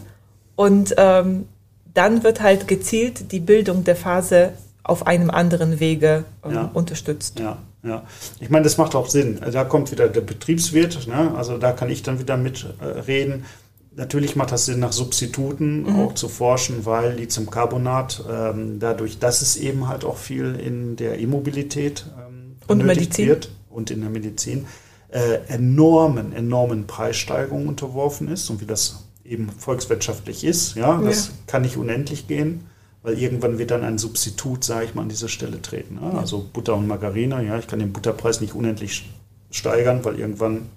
Und 0.56 0.94
ähm, 0.96 1.48
dann 1.92 2.24
wird 2.24 2.40
halt 2.40 2.66
gezielt 2.66 3.30
die 3.32 3.40
Bildung 3.40 3.84
der 3.84 3.96
Phase 3.96 4.52
auf 4.82 5.06
einem 5.06 5.30
anderen 5.30 5.80
Wege 5.80 6.24
ähm, 6.44 6.54
ja. 6.54 6.70
unterstützt. 6.72 7.40
Ja, 7.40 7.58
ja. 7.82 8.04
Ich 8.40 8.50
meine, 8.50 8.64
das 8.64 8.78
macht 8.78 8.94
auch 8.94 9.08
Sinn. 9.08 9.40
Da 9.52 9.64
kommt 9.64 9.90
wieder 9.90 10.08
der 10.08 10.20
Betriebswirt, 10.22 11.06
ne? 11.08 11.34
also 11.36 11.58
da 11.58 11.72
kann 11.72 11.90
ich 11.90 12.02
dann 12.02 12.18
wieder 12.18 12.36
mitreden. 12.36 13.40
Äh, 13.40 13.63
Natürlich 13.96 14.34
macht 14.34 14.50
das 14.50 14.66
Sinn, 14.66 14.80
nach 14.80 14.92
Substituten 14.92 15.82
mhm. 15.82 16.00
auch 16.00 16.14
zu 16.14 16.28
forschen, 16.28 16.84
weil 16.84 17.14
Lithiumcarbonat, 17.14 18.24
ähm, 18.30 18.78
dadurch, 18.80 19.18
dass 19.18 19.40
es 19.40 19.56
eben 19.56 19.88
halt 19.88 20.04
auch 20.04 20.16
viel 20.16 20.56
in 20.56 20.96
der 20.96 21.20
E-Mobilität 21.20 22.06
ähm, 22.18 22.56
und 22.66 22.84
Medizin. 22.84 23.28
wird 23.28 23.50
und 23.70 23.90
in 23.90 24.00
der 24.00 24.10
Medizin, 24.10 24.66
äh, 25.10 25.38
enormen, 25.46 26.32
enormen 26.32 26.86
Preissteigerungen 26.86 27.68
unterworfen 27.68 28.28
ist 28.28 28.50
und 28.50 28.60
wie 28.60 28.66
das 28.66 29.04
eben 29.24 29.48
volkswirtschaftlich 29.50 30.44
ist. 30.44 30.74
Ja, 30.74 31.00
das 31.00 31.28
ja. 31.28 31.32
kann 31.46 31.62
nicht 31.62 31.76
unendlich 31.76 32.26
gehen, 32.26 32.64
weil 33.02 33.18
irgendwann 33.18 33.58
wird 33.58 33.70
dann 33.70 33.84
ein 33.84 33.98
Substitut, 33.98 34.64
sage 34.64 34.86
ich 34.86 34.94
mal, 34.94 35.02
an 35.02 35.08
diese 35.08 35.28
Stelle 35.28 35.62
treten. 35.62 35.96
Ne? 35.96 36.10
Ja. 36.12 36.18
Also 36.18 36.44
Butter 36.52 36.74
und 36.74 36.86
Margarine, 36.86 37.44
ja, 37.44 37.58
ich 37.58 37.66
kann 37.66 37.78
den 37.78 37.92
Butterpreis 37.92 38.40
nicht 38.40 38.54
unendlich 38.54 39.08
steigern, 39.50 40.04
weil 40.04 40.18
irgendwann. 40.18 40.68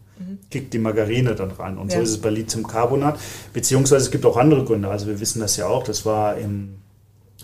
Kickt 0.49 0.73
die 0.73 0.79
Margarine 0.79 1.35
dann 1.35 1.51
rein. 1.51 1.77
Und 1.77 1.91
ja. 1.91 1.97
so 1.97 2.03
ist 2.03 2.09
es 2.09 2.21
bei 2.21 2.29
Lithiumcarbonat. 2.29 3.19
Beziehungsweise 3.53 4.05
es 4.05 4.11
gibt 4.11 4.25
auch 4.25 4.37
andere 4.37 4.63
Gründe. 4.63 4.89
Also 4.89 5.07
wir 5.07 5.19
wissen 5.19 5.39
das 5.39 5.57
ja 5.57 5.67
auch, 5.67 5.83
das 5.83 6.05
war 6.05 6.37
in 6.37 6.75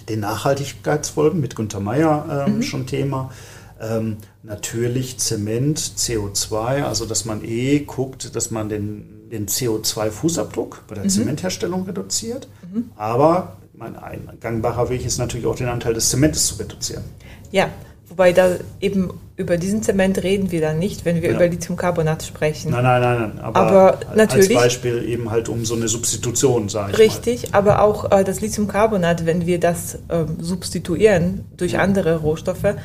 den 0.10 0.20
Nachhaltigkeitsfolgen 0.20 1.40
mit 1.40 1.56
Günter 1.56 1.80
Meyer 1.80 2.46
ähm, 2.48 2.58
mhm. 2.58 2.62
schon 2.64 2.88
Thema. 2.88 3.32
Ähm, 3.80 4.18
natürlich 4.44 5.18
Zement, 5.20 5.80
CO2, 5.80 6.84
also 6.84 7.06
dass 7.06 7.26
man 7.26 7.44
eh 7.44 7.80
guckt, 7.80 8.36
dass 8.36 8.52
man 8.52 8.70
den, 8.70 9.30
den 9.30 9.48
CO2-Fußabdruck 9.48 10.80
bei 10.88 10.96
der 10.96 11.06
mhm. 11.06 11.10
Zementherstellung 11.10 11.84
reduziert. 11.84 12.48
Mhm. 12.72 12.92
Aber 12.96 13.58
mein, 13.74 13.96
ein 13.96 14.30
gangbarer 14.40 14.90
Weg 14.90 15.06
ist 15.06 15.18
natürlich 15.18 15.46
auch 15.46 15.56
den 15.56 15.68
Anteil 15.68 15.94
des 15.94 16.10
Zementes 16.10 16.48
zu 16.48 16.56
reduzieren. 16.56 17.04
Ja, 17.52 17.70
Wobei 18.14 18.32
da 18.32 18.58
eben 18.80 19.10
über 19.38 19.58
diesen 19.58 19.82
Zement 19.82 20.22
reden 20.22 20.52
wir 20.52 20.62
dann 20.62 20.78
nicht, 20.78 21.04
wenn 21.04 21.24
wir 21.24 21.32
ja. 21.32 21.36
über 21.36 21.48
Lithiumcarbonat 21.48 22.22
sprechen. 22.22 22.70
Nein, 22.70 22.84
nein, 22.84 23.02
nein, 23.02 23.20
nein. 23.20 23.40
Aber, 23.40 23.60
aber 23.60 24.00
natürlich, 24.16 24.56
als 24.56 24.66
Beispiel 24.66 25.10
eben 25.10 25.32
halt 25.32 25.50
um 25.50 25.66
so 25.66 25.74
eine 25.74 25.88
Substitution, 25.88 26.70
sage 26.70 26.92
ich 26.92 27.00
Richtig, 27.00 27.52
mal. 27.52 27.58
aber 27.58 27.82
auch 27.82 28.12
äh, 28.12 28.24
das 28.24 28.40
Lithiumcarbonat, 28.42 29.26
wenn 29.26 29.48
wir 29.48 29.60
das 29.60 29.96
äh, 30.10 30.26
substituieren 30.40 31.46
durch 31.58 31.80
andere 31.80 32.18
Rohstoffe, 32.18 32.76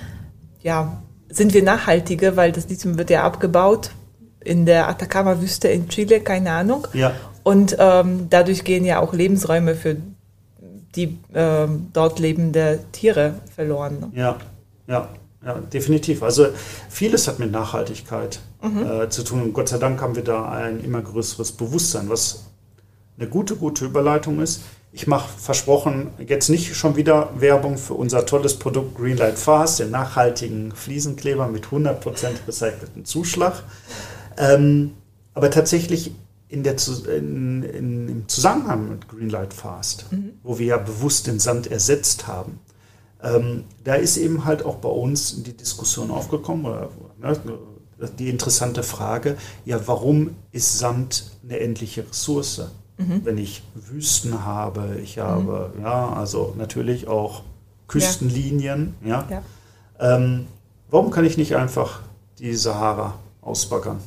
ja, 0.62 1.02
sind 1.28 1.52
wir 1.52 1.62
nachhaltiger, 1.62 2.36
weil 2.36 2.50
das 2.50 2.70
Lithium 2.70 2.96
wird 2.96 3.10
ja 3.10 3.24
abgebaut 3.24 3.90
in 4.42 4.64
der 4.64 4.88
Atacama-Wüste 4.88 5.68
in 5.68 5.90
Chile, 5.90 6.20
keine 6.20 6.52
Ahnung. 6.52 6.88
Ja. 6.94 7.12
Und 7.42 7.76
ähm, 7.78 8.28
dadurch 8.30 8.64
gehen 8.64 8.86
ja 8.86 9.00
auch 9.00 9.12
Lebensräume 9.12 9.74
für 9.74 9.96
die 10.94 11.18
ähm, 11.34 11.88
dort 11.92 12.18
lebende 12.18 12.80
Tiere 12.92 13.34
verloren. 13.54 14.10
Ja, 14.14 14.38
ja, 14.88 15.08
ja, 15.44 15.54
definitiv. 15.54 16.22
Also 16.22 16.48
vieles 16.88 17.28
hat 17.28 17.38
mit 17.38 17.52
Nachhaltigkeit 17.52 18.40
mhm. 18.62 18.86
äh, 18.86 19.08
zu 19.08 19.22
tun 19.22 19.42
und 19.42 19.52
Gott 19.52 19.68
sei 19.68 19.78
Dank 19.78 20.00
haben 20.00 20.16
wir 20.16 20.24
da 20.24 20.48
ein 20.48 20.82
immer 20.82 21.00
größeres 21.00 21.52
Bewusstsein, 21.52 22.08
was 22.08 22.46
eine 23.18 23.28
gute, 23.28 23.56
gute 23.56 23.84
Überleitung 23.84 24.40
ist. 24.40 24.62
Ich 24.90 25.06
mache 25.06 25.28
versprochen 25.38 26.10
jetzt 26.18 26.48
nicht 26.48 26.74
schon 26.74 26.96
wieder 26.96 27.30
Werbung 27.36 27.76
für 27.76 27.94
unser 27.94 28.24
tolles 28.24 28.58
Produkt 28.58 28.96
Greenlight 28.96 29.38
Fast, 29.38 29.80
den 29.80 29.90
nachhaltigen 29.90 30.72
Fliesenkleber 30.72 31.46
mit 31.46 31.66
100% 31.66 32.00
recycelten 32.46 33.04
Zuschlag. 33.04 33.62
Ähm, 34.38 34.92
aber 35.34 35.50
tatsächlich 35.50 36.12
in 36.48 36.62
der, 36.62 36.76
in, 37.14 37.62
in, 37.62 38.08
im 38.08 38.28
Zusammenhang 38.28 38.88
mit 38.88 39.08
Greenlight 39.08 39.52
Fast, 39.52 40.10
mhm. 40.10 40.32
wo 40.42 40.58
wir 40.58 40.66
ja 40.66 40.78
bewusst 40.78 41.26
den 41.26 41.38
Sand 41.38 41.70
ersetzt 41.70 42.26
haben, 42.26 42.58
ähm, 43.22 43.64
da 43.84 43.94
ist 43.94 44.16
eben 44.16 44.44
halt 44.44 44.64
auch 44.64 44.76
bei 44.76 44.88
uns 44.88 45.42
die 45.42 45.56
Diskussion 45.56 46.10
aufgekommen, 46.10 46.66
oder, 46.66 46.88
ne, 47.18 47.36
die 48.18 48.28
interessante 48.28 48.82
Frage, 48.82 49.36
ja, 49.64 49.80
warum 49.86 50.36
ist 50.52 50.78
Sand 50.78 51.32
eine 51.42 51.58
endliche 51.58 52.08
Ressource? 52.08 52.62
Mhm. 52.96 53.24
Wenn 53.24 53.38
ich 53.38 53.62
Wüsten 53.74 54.44
habe, 54.44 54.98
ich 55.02 55.18
habe, 55.18 55.72
mhm. 55.74 55.82
ja, 55.82 56.12
also 56.12 56.54
natürlich 56.56 57.08
auch 57.08 57.42
Küstenlinien, 57.86 58.94
ja. 59.04 59.24
ja. 59.30 59.42
Ähm, 59.98 60.46
warum 60.90 61.10
kann 61.10 61.24
ich 61.24 61.36
nicht 61.36 61.56
einfach 61.56 62.00
die 62.38 62.54
Sahara 62.54 63.14
ausbaggern? 63.40 63.98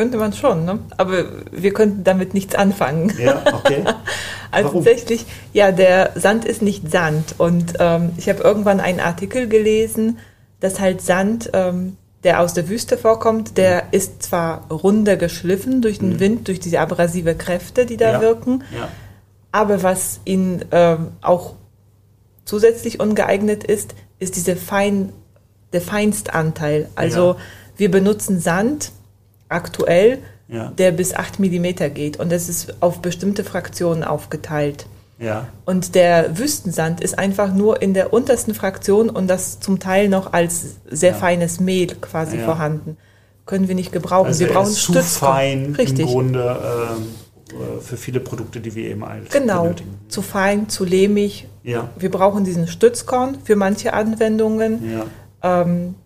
Könnte 0.00 0.16
man 0.16 0.32
schon, 0.32 0.64
ne? 0.64 0.78
aber 0.96 1.26
wir 1.52 1.74
könnten 1.74 2.04
damit 2.04 2.32
nichts 2.32 2.54
anfangen. 2.54 3.12
Ja, 3.18 3.42
okay. 3.52 3.84
also 4.50 4.68
Warum? 4.70 4.82
tatsächlich, 4.82 5.26
ja, 5.52 5.72
der 5.72 6.12
Sand 6.14 6.46
ist 6.46 6.62
nicht 6.62 6.90
Sand. 6.90 7.34
Und 7.36 7.74
ähm, 7.80 8.12
ich 8.16 8.30
habe 8.30 8.42
irgendwann 8.42 8.80
einen 8.80 8.98
Artikel 8.98 9.46
gelesen, 9.46 10.18
dass 10.58 10.80
halt 10.80 11.02
Sand, 11.02 11.50
ähm, 11.52 11.98
der 12.24 12.40
aus 12.40 12.54
der 12.54 12.70
Wüste 12.70 12.96
vorkommt, 12.96 13.58
der 13.58 13.70
ja. 13.72 13.82
ist 13.90 14.22
zwar 14.22 14.70
runder 14.70 15.18
geschliffen 15.18 15.82
durch 15.82 15.98
den 15.98 16.14
mhm. 16.14 16.20
Wind, 16.20 16.48
durch 16.48 16.60
diese 16.60 16.80
abrasive 16.80 17.34
Kräfte, 17.34 17.84
die 17.84 17.98
da 17.98 18.12
ja. 18.12 18.20
wirken, 18.22 18.64
ja. 18.74 18.88
aber 19.52 19.82
was 19.82 20.20
ihn 20.24 20.64
ähm, 20.70 21.08
auch 21.20 21.56
zusätzlich 22.46 23.00
ungeeignet 23.00 23.64
ist, 23.64 23.94
ist 24.18 24.36
diese 24.36 24.56
fein, 24.56 25.12
der 25.74 25.82
Feinstanteil. 25.82 26.88
Also 26.94 27.36
wir 27.76 27.90
benutzen 27.90 28.40
Sand, 28.40 28.92
aktuell, 29.50 30.18
ja. 30.48 30.72
der 30.78 30.92
bis 30.92 31.14
8 31.14 31.38
mm 31.38 31.92
geht. 31.94 32.18
Und 32.18 32.32
das 32.32 32.48
ist 32.48 32.74
auf 32.80 33.00
bestimmte 33.00 33.44
Fraktionen 33.44 34.04
aufgeteilt. 34.04 34.86
Ja. 35.18 35.48
Und 35.66 35.94
der 35.94 36.38
Wüstensand 36.38 37.02
ist 37.02 37.18
einfach 37.18 37.52
nur 37.52 37.82
in 37.82 37.92
der 37.92 38.12
untersten 38.12 38.54
Fraktion 38.54 39.10
und 39.10 39.28
das 39.28 39.60
zum 39.60 39.78
Teil 39.78 40.08
noch 40.08 40.32
als 40.32 40.76
sehr 40.88 41.12
ja. 41.12 41.16
feines 41.16 41.60
Mehl 41.60 41.88
quasi 42.00 42.38
ja. 42.38 42.44
vorhanden. 42.44 42.96
Können 43.44 43.68
wir 43.68 43.74
nicht 43.74 43.92
gebrauchen. 43.92 44.28
Also 44.28 44.40
wir 44.40 44.52
brauchen 44.52 44.72
zu 44.72 44.92
fein 44.94 45.74
Richtig. 45.76 46.00
im 46.00 46.06
Grunde 46.06 46.58
äh, 47.50 47.80
für 47.82 47.96
viele 47.96 48.20
Produkte, 48.20 48.60
die 48.60 48.74
wir 48.74 48.88
eben 48.90 49.04
eigentlich 49.04 49.30
genau. 49.30 49.64
benötigen. 49.64 49.98
Zu 50.08 50.22
fein, 50.22 50.68
zu 50.68 50.84
lehmig. 50.84 51.48
Ja. 51.62 51.90
Wir 51.98 52.10
brauchen 52.10 52.44
diesen 52.44 52.66
Stützkorn 52.66 53.38
für 53.44 53.56
manche 53.56 53.92
Anwendungen. 53.92 54.90
Ja. 54.90 55.62
Ähm, 55.62 55.96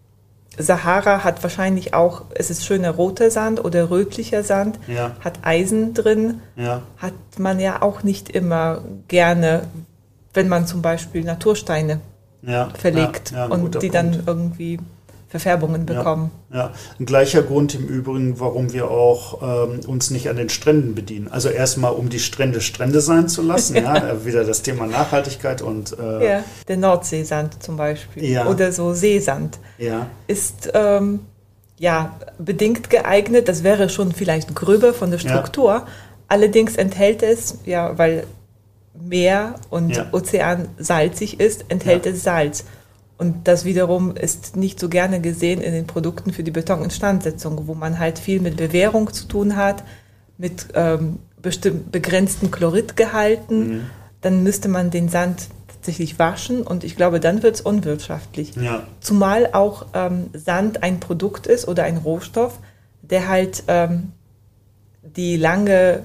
Sahara 0.58 1.24
hat 1.24 1.42
wahrscheinlich 1.42 1.94
auch, 1.94 2.22
es 2.34 2.50
ist 2.50 2.64
schöner 2.64 2.90
roter 2.90 3.30
Sand 3.30 3.64
oder 3.64 3.90
rötlicher 3.90 4.42
Sand, 4.42 4.78
ja. 4.86 5.12
hat 5.20 5.40
Eisen 5.42 5.94
drin, 5.94 6.40
ja. 6.56 6.82
hat 6.98 7.14
man 7.38 7.60
ja 7.60 7.82
auch 7.82 8.02
nicht 8.02 8.28
immer 8.30 8.82
gerne, 9.08 9.62
wenn 10.32 10.48
man 10.48 10.66
zum 10.66 10.82
Beispiel 10.82 11.24
Natursteine 11.24 12.00
ja. 12.42 12.68
verlegt 12.78 13.32
und 13.50 13.74
die 13.82 13.90
Punkt. 13.90 13.94
dann 13.94 14.22
irgendwie 14.26 14.78
Verfärbungen 15.34 15.84
bekommen. 15.84 16.30
Ja, 16.52 16.56
ja, 16.56 16.72
ein 17.00 17.06
gleicher 17.06 17.42
Grund 17.42 17.74
im 17.74 17.88
Übrigen, 17.88 18.38
warum 18.38 18.72
wir 18.72 18.88
auch 18.88 19.66
ähm, 19.68 19.80
uns 19.84 20.12
nicht 20.12 20.28
an 20.30 20.36
den 20.36 20.48
Stränden 20.48 20.94
bedienen. 20.94 21.26
Also 21.26 21.48
erstmal, 21.48 21.92
um 21.92 22.08
die 22.08 22.20
Strände 22.20 22.60
Strände 22.60 23.00
sein 23.00 23.26
zu 23.26 23.42
lassen, 23.42 23.74
ja, 23.82 23.96
äh, 23.96 24.24
wieder 24.24 24.44
das 24.44 24.62
Thema 24.62 24.86
Nachhaltigkeit 24.86 25.60
und 25.60 25.98
äh, 25.98 26.24
ja, 26.24 26.44
der 26.68 26.76
Nordseesand 26.76 27.60
zum 27.60 27.76
Beispiel 27.76 28.24
ja. 28.24 28.46
oder 28.46 28.70
so 28.70 28.94
Seesand 28.94 29.58
ja. 29.76 30.06
ist 30.28 30.70
ähm, 30.72 31.18
ja 31.80 32.16
bedingt 32.38 32.88
geeignet. 32.88 33.48
Das 33.48 33.64
wäre 33.64 33.88
schon 33.88 34.12
vielleicht 34.12 34.54
gröber 34.54 34.94
von 34.94 35.10
der 35.10 35.18
Struktur. 35.18 35.84
Allerdings 36.28 36.76
enthält 36.76 37.24
es 37.24 37.58
ja, 37.64 37.98
weil 37.98 38.24
Meer 38.94 39.56
und 39.68 40.00
Ozean 40.12 40.68
salzig 40.78 41.40
ist, 41.40 41.64
enthält 41.70 42.06
es 42.06 42.22
Salz. 42.22 42.66
Und 43.16 43.46
das 43.46 43.64
wiederum 43.64 44.16
ist 44.16 44.56
nicht 44.56 44.80
so 44.80 44.88
gerne 44.88 45.20
gesehen 45.20 45.60
in 45.60 45.72
den 45.72 45.86
Produkten 45.86 46.32
für 46.32 46.42
die 46.42 46.50
Betoninstandsetzung, 46.50 47.68
wo 47.68 47.74
man 47.74 47.98
halt 47.98 48.18
viel 48.18 48.40
mit 48.40 48.56
Bewährung 48.56 49.12
zu 49.12 49.26
tun 49.26 49.56
hat, 49.56 49.84
mit 50.36 50.68
ähm, 50.74 51.18
bestimmt 51.40 51.92
begrenzten 51.92 52.50
Chloridgehalten. 52.50 53.68
Mhm. 53.68 53.86
Dann 54.20 54.42
müsste 54.42 54.68
man 54.68 54.90
den 54.90 55.08
Sand 55.08 55.48
hauptsächlich 55.84 56.18
waschen 56.18 56.62
und 56.62 56.82
ich 56.82 56.96
glaube, 56.96 57.20
dann 57.20 57.42
wird 57.42 57.56
es 57.56 57.60
unwirtschaftlich. 57.60 58.56
Ja. 58.56 58.84
Zumal 59.00 59.50
auch 59.52 59.84
ähm, 59.92 60.30
Sand 60.32 60.82
ein 60.82 60.98
Produkt 60.98 61.46
ist 61.46 61.68
oder 61.68 61.84
ein 61.84 61.98
Rohstoff, 61.98 62.58
der 63.02 63.28
halt 63.28 63.64
ähm, 63.68 64.12
die 65.02 65.36
lange 65.36 66.04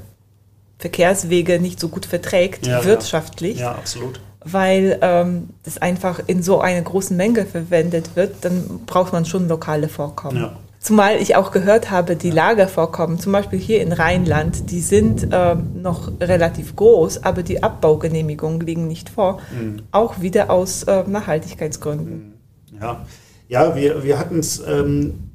Verkehrswege 0.79 1.61
nicht 1.61 1.79
so 1.79 1.87
gut 1.87 2.05
verträgt, 2.05 2.67
ja, 2.67 2.83
wirtschaftlich. 2.83 3.59
Ja, 3.59 3.71
absolut. 3.71 4.19
Weil 4.43 4.97
ähm, 5.01 5.49
das 5.63 5.79
einfach 5.79 6.21
in 6.27 6.41
so 6.41 6.61
einer 6.61 6.81
großen 6.81 7.15
Menge 7.15 7.45
verwendet 7.45 8.15
wird, 8.15 8.45
dann 8.45 8.81
braucht 8.85 9.11
man 9.11 9.25
schon 9.25 9.47
lokale 9.49 9.89
Vorkommen. 9.89 10.37
Ja. 10.37 10.55
Zumal 10.79 11.17
ich 11.17 11.35
auch 11.35 11.51
gehört 11.51 11.91
habe, 11.91 12.15
die 12.15 12.31
Lagervorkommen, 12.31 13.19
zum 13.19 13.33
Beispiel 13.33 13.59
hier 13.59 13.81
in 13.81 13.91
Rheinland, 13.91 14.71
die 14.71 14.79
sind 14.79 15.27
äh, 15.29 15.55
noch 15.55 16.09
relativ 16.21 16.77
groß, 16.77 17.23
aber 17.25 17.43
die 17.43 17.61
Abbaugenehmigungen 17.61 18.61
liegen 18.61 18.87
nicht 18.87 19.09
vor. 19.09 19.41
Mhm. 19.51 19.81
Auch 19.91 20.21
wieder 20.21 20.49
aus 20.49 20.83
äh, 20.83 21.03
Nachhaltigkeitsgründen. 21.05 22.33
Mhm. 22.71 22.81
Ja, 22.81 23.05
ja 23.49 23.75
wir, 23.75 24.03
wir 24.03 24.17
hatten 24.17 24.39
es, 24.39 24.63
ähm, 24.65 25.31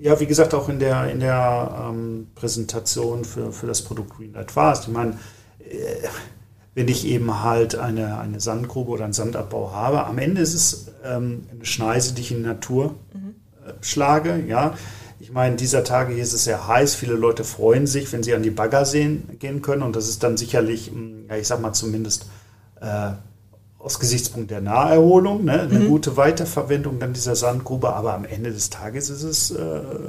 ja, 0.00 0.18
wie 0.18 0.26
gesagt, 0.26 0.54
auch 0.54 0.70
in 0.70 0.78
der, 0.78 1.10
in 1.10 1.20
der 1.20 1.90
ähm, 1.90 2.28
Präsentation 2.34 3.26
für, 3.26 3.52
für 3.52 3.66
das 3.66 3.82
Produkt 3.82 4.16
Greenlight 4.16 4.50
Fast. 4.50 4.88
Ich 4.88 4.94
meine, 4.94 5.18
äh, 5.58 6.08
wenn 6.78 6.88
ich 6.88 7.06
eben 7.06 7.42
halt 7.42 7.74
eine, 7.74 8.18
eine 8.18 8.40
Sandgrube 8.40 8.90
oder 8.92 9.04
einen 9.04 9.12
Sandabbau 9.12 9.72
habe, 9.72 10.06
am 10.06 10.18
Ende 10.18 10.40
ist 10.40 10.54
es 10.54 10.86
ähm, 11.04 11.46
eine 11.52 11.64
Schneise, 11.64 12.14
die 12.14 12.22
ich 12.22 12.30
in 12.30 12.38
die 12.38 12.48
Natur 12.48 12.94
mhm 13.12 13.34
schlage. 13.80 14.42
Ja, 14.46 14.74
ich 15.20 15.32
meine, 15.32 15.56
dieser 15.56 15.84
Tage 15.84 16.14
hier 16.14 16.22
ist 16.22 16.32
es 16.32 16.44
sehr 16.44 16.66
heiß. 16.68 16.94
Viele 16.94 17.14
Leute 17.14 17.44
freuen 17.44 17.86
sich, 17.86 18.12
wenn 18.12 18.22
sie 18.22 18.34
an 18.34 18.42
die 18.42 18.50
Bagger 18.50 18.84
sehen, 18.84 19.28
gehen 19.38 19.62
können. 19.62 19.82
Und 19.82 19.96
das 19.96 20.08
ist 20.08 20.22
dann 20.22 20.36
sicherlich, 20.36 20.88
hm, 20.88 21.26
ja, 21.28 21.36
ich 21.36 21.46
sag 21.46 21.60
mal 21.60 21.72
zumindest 21.72 22.26
äh, 22.80 23.10
aus 23.78 24.00
Gesichtspunkt 24.00 24.50
der 24.50 24.60
Naherholung, 24.60 25.44
ne, 25.44 25.60
eine 25.60 25.80
mhm. 25.80 25.88
gute 25.88 26.16
Weiterverwendung 26.16 26.98
dann 26.98 27.12
dieser 27.12 27.36
Sandgrube. 27.36 27.92
Aber 27.92 28.14
am 28.14 28.24
Ende 28.24 28.52
des 28.52 28.70
Tages 28.70 29.10
ist 29.10 29.22
es 29.22 29.50
äh, 29.50 29.58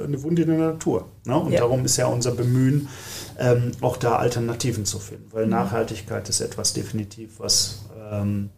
eine 0.04 0.22
Wunde 0.22 0.42
in 0.42 0.48
der 0.48 0.58
Natur. 0.58 1.06
Ne? 1.24 1.36
Und 1.36 1.52
ja. 1.52 1.60
darum 1.60 1.84
ist 1.84 1.96
ja 1.96 2.06
unser 2.06 2.32
Bemühen, 2.32 2.88
ähm, 3.40 3.72
auch 3.80 3.96
da 3.96 4.16
Alternativen 4.16 4.84
zu 4.84 4.98
finden. 4.98 5.32
Weil 5.32 5.46
mhm. 5.46 5.52
Nachhaltigkeit 5.52 6.28
ist 6.28 6.40
etwas 6.40 6.74
definitiv, 6.74 7.40
was 7.40 7.80
ähm, 8.12 8.50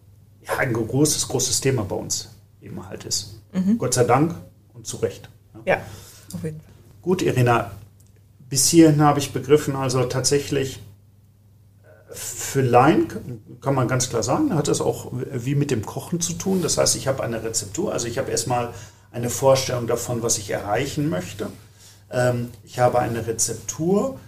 ja, 0.46 0.58
ein 0.58 0.72
großes, 0.72 1.28
großes 1.28 1.60
Thema 1.60 1.84
bei 1.84 1.96
uns 1.96 2.30
eben 2.60 2.86
halt 2.86 3.04
ist. 3.04 3.40
Mhm. 3.52 3.78
Gott 3.78 3.94
sei 3.94 4.04
Dank 4.04 4.34
und 4.74 4.86
zu 4.86 4.96
Recht. 4.98 5.30
Ja, 5.64 5.76
auf 6.34 6.42
jeden 6.42 6.58
Fall. 6.58 6.66
Gut, 7.00 7.22
Irina, 7.22 7.70
bis 8.48 8.68
hierhin 8.68 9.00
habe 9.02 9.20
ich 9.20 9.32
begriffen, 9.32 9.76
also 9.76 10.04
tatsächlich 10.04 10.80
äh, 11.84 12.14
für 12.14 12.60
Laien 12.60 13.08
kann 13.60 13.74
man 13.74 13.86
ganz 13.86 14.10
klar 14.10 14.24
sagen, 14.24 14.54
hat 14.54 14.66
das 14.66 14.80
auch 14.80 15.12
wie 15.12 15.54
mit 15.54 15.70
dem 15.70 15.86
Kochen 15.86 16.20
zu 16.20 16.32
tun. 16.32 16.60
Das 16.60 16.76
heißt, 16.76 16.96
ich 16.96 17.06
habe 17.06 17.22
eine 17.22 17.44
Rezeptur, 17.44 17.92
also 17.92 18.08
ich 18.08 18.18
habe 18.18 18.32
erstmal 18.32 18.74
eine 19.12 19.30
Vorstellung 19.30 19.86
davon, 19.86 20.22
was 20.22 20.38
ich 20.38 20.50
erreichen 20.50 21.08
möchte. 21.08 21.50
Ähm, 22.10 22.50
ich 22.64 22.80
habe 22.80 22.98
eine 22.98 23.26
Rezeptur, 23.28 24.18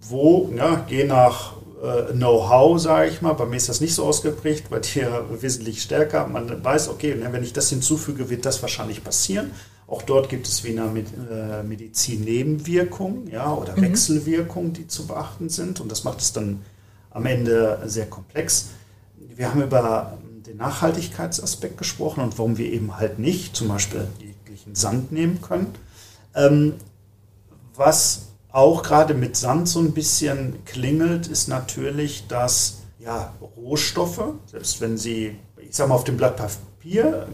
wo, 0.00 0.50
ja, 0.56 0.86
je 0.88 1.04
nach 1.04 1.54
äh, 1.82 2.12
Know-how, 2.12 2.80
sage 2.80 3.10
ich 3.10 3.22
mal. 3.22 3.34
Bei 3.34 3.46
mir 3.46 3.56
ist 3.56 3.68
das 3.68 3.80
nicht 3.80 3.94
so 3.94 4.04
ausgeprägt, 4.04 4.70
bei 4.70 4.80
dir 4.80 5.26
wesentlich 5.40 5.82
stärker. 5.82 6.26
Man 6.26 6.64
weiß, 6.64 6.88
okay, 6.88 7.14
ne, 7.14 7.32
wenn 7.32 7.42
ich 7.42 7.52
das 7.52 7.70
hinzufüge, 7.70 8.30
wird 8.30 8.44
das 8.44 8.62
wahrscheinlich 8.62 9.04
passieren. 9.04 9.50
Auch 9.86 10.02
dort 10.02 10.28
gibt 10.28 10.46
es 10.46 10.64
wie 10.64 10.78
eine 10.78 11.00
äh, 11.30 11.62
Medizin-Nebenwirkungen 11.62 13.28
ja, 13.30 13.52
oder 13.54 13.76
mhm. 13.76 13.82
Wechselwirkungen, 13.82 14.72
die 14.74 14.86
zu 14.86 15.06
beachten 15.06 15.48
sind. 15.48 15.80
Und 15.80 15.90
das 15.90 16.04
macht 16.04 16.20
es 16.20 16.32
dann 16.32 16.62
am 17.10 17.24
Ende 17.26 17.80
sehr 17.86 18.06
komplex. 18.06 18.68
Wir 19.16 19.50
haben 19.50 19.62
über 19.62 20.18
den 20.46 20.58
Nachhaltigkeitsaspekt 20.58 21.78
gesprochen 21.78 22.22
und 22.22 22.38
warum 22.38 22.58
wir 22.58 22.70
eben 22.70 22.96
halt 22.96 23.18
nicht 23.18 23.56
zum 23.56 23.68
Beispiel 23.68 24.06
jeglichen 24.18 24.74
Sand 24.74 25.10
nehmen 25.12 25.40
können. 25.40 25.74
Ähm, 26.34 26.74
was 27.74 28.27
auch 28.50 28.82
gerade 28.82 29.14
mit 29.14 29.36
Sand 29.36 29.68
so 29.68 29.80
ein 29.80 29.92
bisschen 29.92 30.64
klingelt, 30.64 31.26
ist 31.26 31.48
natürlich, 31.48 32.26
dass 32.28 32.78
ja, 32.98 33.34
Rohstoffe, 33.56 34.22
selbst 34.46 34.80
wenn 34.80 34.96
sie, 34.96 35.36
ich 35.58 35.74
sage 35.74 35.90
mal, 35.90 35.94
auf 35.94 36.04
dem 36.04 36.16
Blatt 36.16 36.36
Papier 36.36 37.28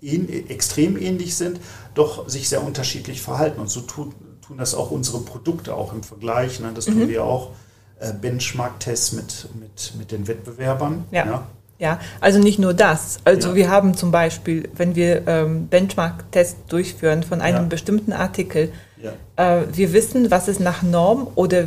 extrem 0.00 0.96
ähnlich 0.96 1.36
sind, 1.36 1.60
doch 1.94 2.28
sich 2.28 2.48
sehr 2.48 2.64
unterschiedlich 2.64 3.20
verhalten. 3.20 3.60
Und 3.60 3.68
so 3.68 3.82
tun, 3.82 4.14
tun 4.40 4.56
das 4.56 4.74
auch 4.74 4.90
unsere 4.90 5.20
Produkte 5.20 5.74
auch 5.74 5.92
im 5.92 6.02
Vergleich. 6.02 6.60
Ne? 6.60 6.70
Das 6.74 6.86
tun 6.86 7.00
mhm. 7.00 7.08
wir 7.08 7.24
auch. 7.24 7.50
Äh, 7.98 8.14
Benchmark-Tests 8.14 9.12
mit, 9.12 9.48
mit, 9.60 9.92
mit 9.98 10.10
den 10.10 10.26
Wettbewerbern. 10.26 11.04
Ja. 11.10 11.26
ja. 11.26 11.46
Ja, 11.78 11.98
also 12.20 12.38
nicht 12.38 12.58
nur 12.58 12.74
das. 12.74 13.20
Also 13.24 13.50
ja. 13.50 13.54
wir 13.54 13.70
haben 13.70 13.94
zum 13.94 14.10
Beispiel, 14.10 14.68
wenn 14.76 14.96
wir 14.96 15.26
ähm, 15.26 15.66
Benchmark-Tests 15.68 16.66
durchführen 16.68 17.22
von 17.22 17.40
einem 17.40 17.62
ja. 17.62 17.68
bestimmten 17.68 18.12
Artikel, 18.12 18.70
ja. 19.02 19.60
Äh, 19.60 19.66
wir 19.72 19.92
wissen, 19.92 20.30
was 20.30 20.48
es 20.48 20.60
nach 20.60 20.82
Norm 20.82 21.28
oder 21.34 21.64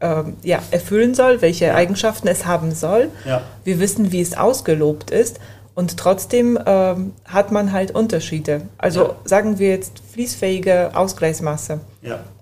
äh, 0.00 0.22
ja, 0.42 0.60
erfüllen 0.70 1.14
soll, 1.14 1.42
welche 1.42 1.66
ja. 1.66 1.74
Eigenschaften 1.74 2.28
es 2.28 2.46
haben 2.46 2.72
soll. 2.72 3.08
Ja. 3.24 3.42
Wir 3.64 3.80
wissen, 3.80 4.12
wie 4.12 4.20
es 4.20 4.36
ausgelobt 4.36 5.10
ist. 5.10 5.40
Und 5.74 5.96
trotzdem 5.96 6.58
ähm, 6.66 7.12
hat 7.24 7.52
man 7.52 7.70
halt 7.72 7.92
Unterschiede. 7.92 8.62
Also 8.78 9.14
sagen 9.24 9.60
wir 9.60 9.68
jetzt 9.68 10.02
fließfähige 10.12 10.90
Ausgleichsmasse. 10.94 11.78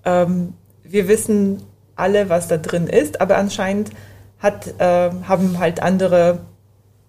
Ähm, 0.05 0.53
wir 0.83 1.07
wissen 1.07 1.61
alle, 1.95 2.29
was 2.29 2.47
da 2.47 2.57
drin 2.57 2.87
ist, 2.87 3.21
aber 3.21 3.37
anscheinend 3.37 3.91
hat, 4.39 4.67
äh, 4.79 5.11
haben 5.27 5.59
halt 5.59 5.83
andere 5.83 6.39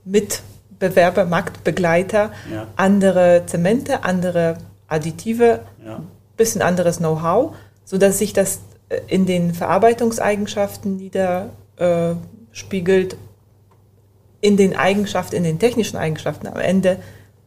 Mitbewerber, 0.04 1.24
Marktbegleiter, 1.24 2.30
andere 2.76 3.44
Zemente, 3.46 4.04
andere 4.04 4.58
Additive, 4.86 5.60
bisschen 6.38 6.62
anderes 6.62 6.96
Know-how, 6.96 7.54
sodass 7.84 8.18
sich 8.18 8.32
das 8.32 8.60
äh, 8.88 9.00
in 9.06 9.26
den 9.26 9.52
Verarbeitungseigenschaften 9.52 10.96
niederspiegelt, 10.96 13.18
in 14.40 14.56
den 14.56 14.74
Eigenschaften, 14.76 15.36
in 15.36 15.44
den 15.44 15.58
technischen 15.58 15.98
Eigenschaften 15.98 16.46
am 16.46 16.56
Ende 16.56 16.98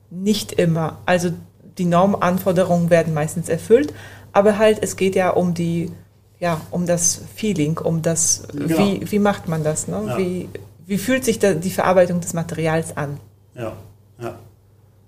nicht 0.09 0.51
immer. 0.51 0.99
Also 1.05 1.31
die 1.77 1.85
Normanforderungen 1.85 2.89
werden 2.89 3.13
meistens 3.13 3.47
erfüllt, 3.49 3.93
aber 4.33 4.57
halt 4.57 4.79
es 4.81 4.97
geht 4.97 5.15
ja 5.15 5.29
um 5.31 5.53
die, 5.53 5.91
ja, 6.39 6.59
um 6.69 6.85
das 6.85 7.21
Feeling, 7.35 7.77
um 7.77 8.01
das, 8.01 8.43
genau. 8.51 8.77
wie, 8.77 9.09
wie 9.09 9.19
macht 9.19 9.47
man 9.47 9.63
das, 9.63 9.87
ne? 9.87 10.03
Ja. 10.05 10.17
Wie, 10.17 10.49
wie 10.85 10.97
fühlt 10.97 11.23
sich 11.23 11.39
da 11.39 11.53
die 11.53 11.69
Verarbeitung 11.69 12.19
des 12.19 12.33
Materials 12.33 12.97
an? 12.97 13.21
Ja, 13.55 13.71
ja. 14.19 14.35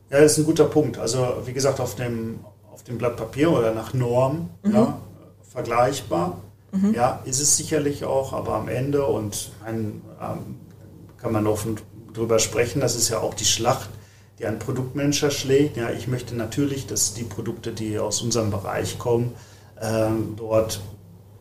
Ja, 0.10 0.22
das 0.22 0.34
ist 0.34 0.38
ein 0.38 0.46
guter 0.46 0.66
Punkt. 0.66 1.00
Also 1.00 1.42
wie 1.46 1.54
gesagt, 1.54 1.80
auf 1.80 1.96
dem, 1.96 2.40
auf 2.74 2.84
dem 2.84 2.98
Blatt 2.98 3.18
Papier 3.18 3.52
oder 3.52 3.74
nach 3.74 3.94
Norm 3.94 4.50
mhm. 4.64 4.74
ja, 4.74 4.98
vergleichbar. 5.52 6.40
Mhm. 6.72 6.94
Ja, 6.96 7.22
ist 7.26 7.40
es 7.40 7.56
sicherlich 7.56 8.04
auch, 8.04 8.34
aber 8.34 8.56
am 8.56 8.68
Ende 8.68 9.06
und 9.06 9.52
ein, 9.64 10.02
ähm, 10.20 10.56
kann 11.18 11.32
man 11.32 11.46
offen 11.46 11.78
drüber 12.14 12.40
sprechen, 12.40 12.82
das 12.82 12.96
ist 12.96 13.10
ja 13.10 13.20
auch 13.20 13.36
die 13.36 13.46
Schlacht, 13.46 13.90
die 14.40 14.46
ein 14.48 14.58
Produktmanager 14.58 15.30
schlägt. 15.30 15.78
Ja, 15.78 15.92
ich 15.92 16.08
möchte 16.08 16.36
natürlich, 16.36 16.88
dass 16.88 17.14
die 17.14 17.24
Produkte, 17.24 17.72
die 17.72 18.00
aus 18.00 18.22
unserem 18.24 18.50
Bereich 18.50 18.98
kommen, 18.98 19.34
ähm, 19.80 20.34
dort 20.36 20.82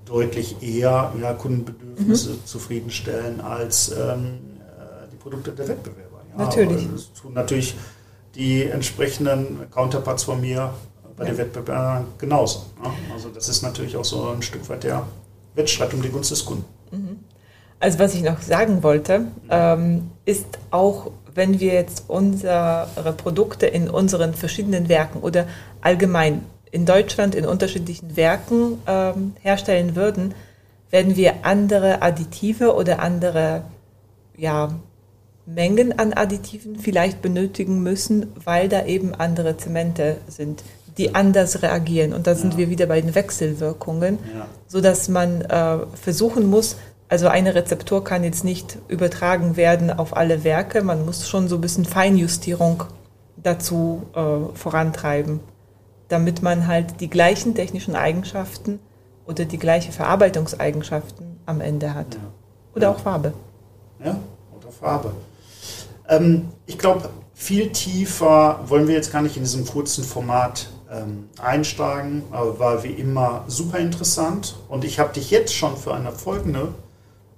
deutlich 0.04 0.62
eher 0.62 1.12
ja, 1.20 1.32
Kundenbedürfnisse 1.32 2.30
mhm. 2.30 2.44
zufriedenstellen 2.44 3.40
als 3.40 3.90
ähm, 3.90 4.40
äh, 4.58 5.08
die 5.10 5.16
Produkte 5.16 5.52
der 5.52 5.68
Wettbewerber. 5.68 6.20
Ja, 6.36 6.44
natürlich. 6.44 6.88
Das 6.92 7.12
tun 7.14 7.32
natürlich 7.32 7.74
die 8.34 8.64
entsprechenden 8.64 9.70
Counterparts 9.70 10.24
von 10.24 10.40
mir 10.40 10.74
bei 11.16 11.24
ja. 11.24 11.30
den 11.30 11.38
Wettbewerbern 11.38 12.06
genauso. 12.18 12.66
Ne? 12.82 12.90
Also 13.12 13.28
das 13.28 13.48
ist 13.48 13.62
natürlich 13.62 13.96
auch 13.96 14.04
so 14.04 14.28
ein 14.28 14.42
Stück 14.42 14.68
weit 14.68 14.84
der 14.84 15.06
Wettstreit 15.54 15.92
um 15.94 16.02
die 16.02 16.08
Gunst 16.08 16.30
des 16.30 16.44
Kunden. 16.44 16.64
Mhm. 16.90 17.18
Also 17.80 17.98
was 17.98 18.14
ich 18.14 18.22
noch 18.22 18.40
sagen 18.40 18.82
wollte, 18.82 19.26
ähm, 19.50 20.10
ist 20.24 20.46
auch, 20.70 21.10
wenn 21.34 21.58
wir 21.58 21.72
jetzt 21.72 22.04
unsere 22.08 22.86
Produkte 23.16 23.66
in 23.66 23.90
unseren 23.90 24.34
verschiedenen 24.34 24.88
Werken 24.88 25.20
oder 25.20 25.46
allgemein 25.80 26.44
in 26.70 26.86
Deutschland 26.86 27.34
in 27.34 27.44
unterschiedlichen 27.44 28.16
Werken 28.16 28.78
ähm, 28.86 29.34
herstellen 29.40 29.96
würden, 29.96 30.34
werden 30.90 31.16
wir 31.16 31.44
andere 31.44 32.02
Additive 32.02 32.74
oder 32.74 33.00
andere 33.00 33.62
ja, 34.36 34.78
Mengen 35.44 35.98
an 35.98 36.12
Additiven 36.12 36.78
vielleicht 36.78 37.20
benötigen 37.20 37.82
müssen, 37.82 38.32
weil 38.44 38.68
da 38.68 38.86
eben 38.86 39.14
andere 39.14 39.56
Zemente 39.56 40.18
sind 40.28 40.62
die 40.98 41.14
anders 41.14 41.62
reagieren. 41.62 42.12
Und 42.12 42.26
da 42.26 42.34
sind 42.34 42.54
ja. 42.54 42.58
wir 42.58 42.70
wieder 42.70 42.86
bei 42.86 43.00
den 43.00 43.14
Wechselwirkungen, 43.14 44.18
ja. 44.34 44.46
sodass 44.66 45.08
man 45.08 45.42
äh, 45.42 45.78
versuchen 45.94 46.46
muss, 46.46 46.76
also 47.08 47.28
eine 47.28 47.54
Rezeptur 47.54 48.04
kann 48.04 48.24
jetzt 48.24 48.42
nicht 48.42 48.78
übertragen 48.88 49.56
werden 49.56 49.90
auf 49.90 50.16
alle 50.16 50.44
Werke, 50.44 50.82
man 50.82 51.04
muss 51.04 51.28
schon 51.28 51.46
so 51.46 51.56
ein 51.56 51.60
bisschen 51.60 51.84
Feinjustierung 51.84 52.84
dazu 53.36 54.04
äh, 54.14 54.56
vorantreiben, 54.56 55.40
damit 56.08 56.42
man 56.42 56.66
halt 56.66 57.00
die 57.00 57.10
gleichen 57.10 57.54
technischen 57.54 57.96
Eigenschaften 57.96 58.78
oder 59.26 59.44
die 59.44 59.58
gleiche 59.58 59.92
Verarbeitungseigenschaften 59.92 61.38
am 61.44 61.60
Ende 61.60 61.94
hat. 61.94 62.14
Ja. 62.14 62.20
Oder 62.74 62.90
auch 62.90 62.98
Farbe. 62.98 63.34
Ja, 64.02 64.18
oder 64.58 64.72
Farbe. 64.72 65.12
Ähm, 66.08 66.48
ich 66.66 66.78
glaube, 66.78 67.10
viel 67.34 67.72
tiefer 67.72 68.60
wollen 68.66 68.86
wir 68.88 68.94
jetzt 68.94 69.12
gar 69.12 69.22
nicht 69.22 69.36
in 69.36 69.42
diesem 69.42 69.66
kurzen 69.66 70.04
Format 70.04 70.70
ähm, 70.92 71.28
einsteigen, 71.40 72.24
aber 72.30 72.58
war 72.58 72.82
wie 72.82 72.92
immer 72.92 73.44
super 73.46 73.78
interessant. 73.78 74.56
Und 74.68 74.84
ich 74.84 74.98
habe 74.98 75.12
dich 75.12 75.30
jetzt 75.30 75.54
schon 75.54 75.76
für 75.76 75.94
eine 75.94 76.12
folgende, 76.12 76.74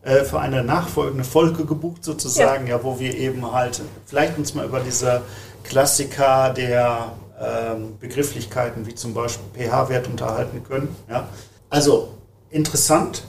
äh, 0.03 0.25
für 0.25 0.41
eine 0.41 0.65
nachfolgende 0.65 1.25
Folge 1.25 1.65
gebucht 1.65 2.05
sozusagen, 2.05 2.67
ja. 2.67 2.77
ja. 2.77 2.85
wo 2.85 2.99
wir 2.99 3.17
eben 3.17 3.53
halt 3.53 3.81
vielleicht 4.07 4.37
uns 4.39 4.55
mal 4.55 4.67
über 4.67 4.81
diese 4.81 5.23
Klassiker 5.63 6.51
der 6.51 7.13
ähm, 7.41 7.99
Begrifflichkeiten 8.01 8.87
wie 8.87 8.95
zum 8.95 9.15
Beispiel 9.15 9.67
pH-Wert 9.67 10.09
unterhalten 10.09 10.63
können. 10.65 10.95
Ja. 11.09 11.29
Also 11.71 12.09
interessant, 12.51 13.25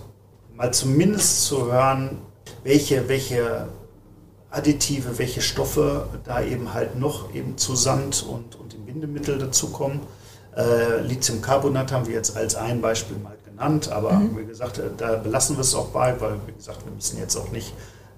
mal 0.55 0.73
zumindest 0.73 1.45
zu 1.45 1.71
hören, 1.71 2.21
welche, 2.63 3.07
welche 3.07 3.67
Additive, 4.56 5.18
welche 5.18 5.41
Stoffe 5.41 6.08
da 6.24 6.41
eben 6.41 6.74
halt 6.74 6.98
noch 6.98 7.34
eben 7.34 7.58
zu 7.58 7.76
Sand 7.76 8.26
und, 8.28 8.56
und 8.56 8.74
im 8.74 8.86
Bindemittel 8.86 9.38
dazukommen. 9.38 10.00
Äh, 10.56 11.02
Lithiumcarbonat 11.02 11.91
haben 11.91 12.08
wir 12.08 12.13
jetzt 12.13 12.38
als 12.38 12.56
ein 12.56 12.82
Beispiel 12.82 13.18
mal 13.18 13.36
genannt, 13.46 13.91
aber 13.91 14.13
mhm. 14.13 14.38
wie 14.38 14.46
gesagt, 14.46 14.78
äh, 14.78 14.84
da 14.96 15.15
belassen 15.15 15.58
wir 15.58 15.62
es 15.62 15.76
auch 15.76 15.88
bei, 15.88 16.20
weil 16.22 16.36
wie 16.46 16.54
gesagt, 16.54 16.86
wir 16.86 16.94
müssen 16.94 17.20
jetzt 17.20 17.36
auch 17.36 17.52
nicht 17.52 17.74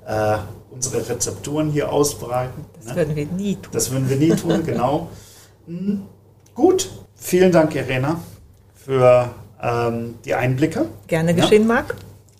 äh, 0.05 0.37
unsere 0.69 1.09
Rezepturen 1.09 1.71
hier 1.71 1.91
ausbreiten. 1.91 2.65
Das 2.75 2.89
ne? 2.89 2.95
würden 2.95 3.15
wir 3.15 3.25
nie 3.25 3.55
tun. 3.55 3.71
Das 3.71 3.91
würden 3.91 4.09
wir 4.09 4.17
nie 4.17 4.35
tun, 4.35 4.63
genau. 4.65 5.09
Mhm. 5.65 6.03
Gut, 6.53 6.89
vielen 7.15 7.51
Dank, 7.51 7.75
Irena, 7.75 8.19
für 8.75 9.29
ähm, 9.61 10.15
die 10.25 10.35
Einblicke. 10.35 10.85
Gerne 11.07 11.33
geschehen, 11.33 11.63
ja. 11.63 11.67
Marc. 11.67 11.95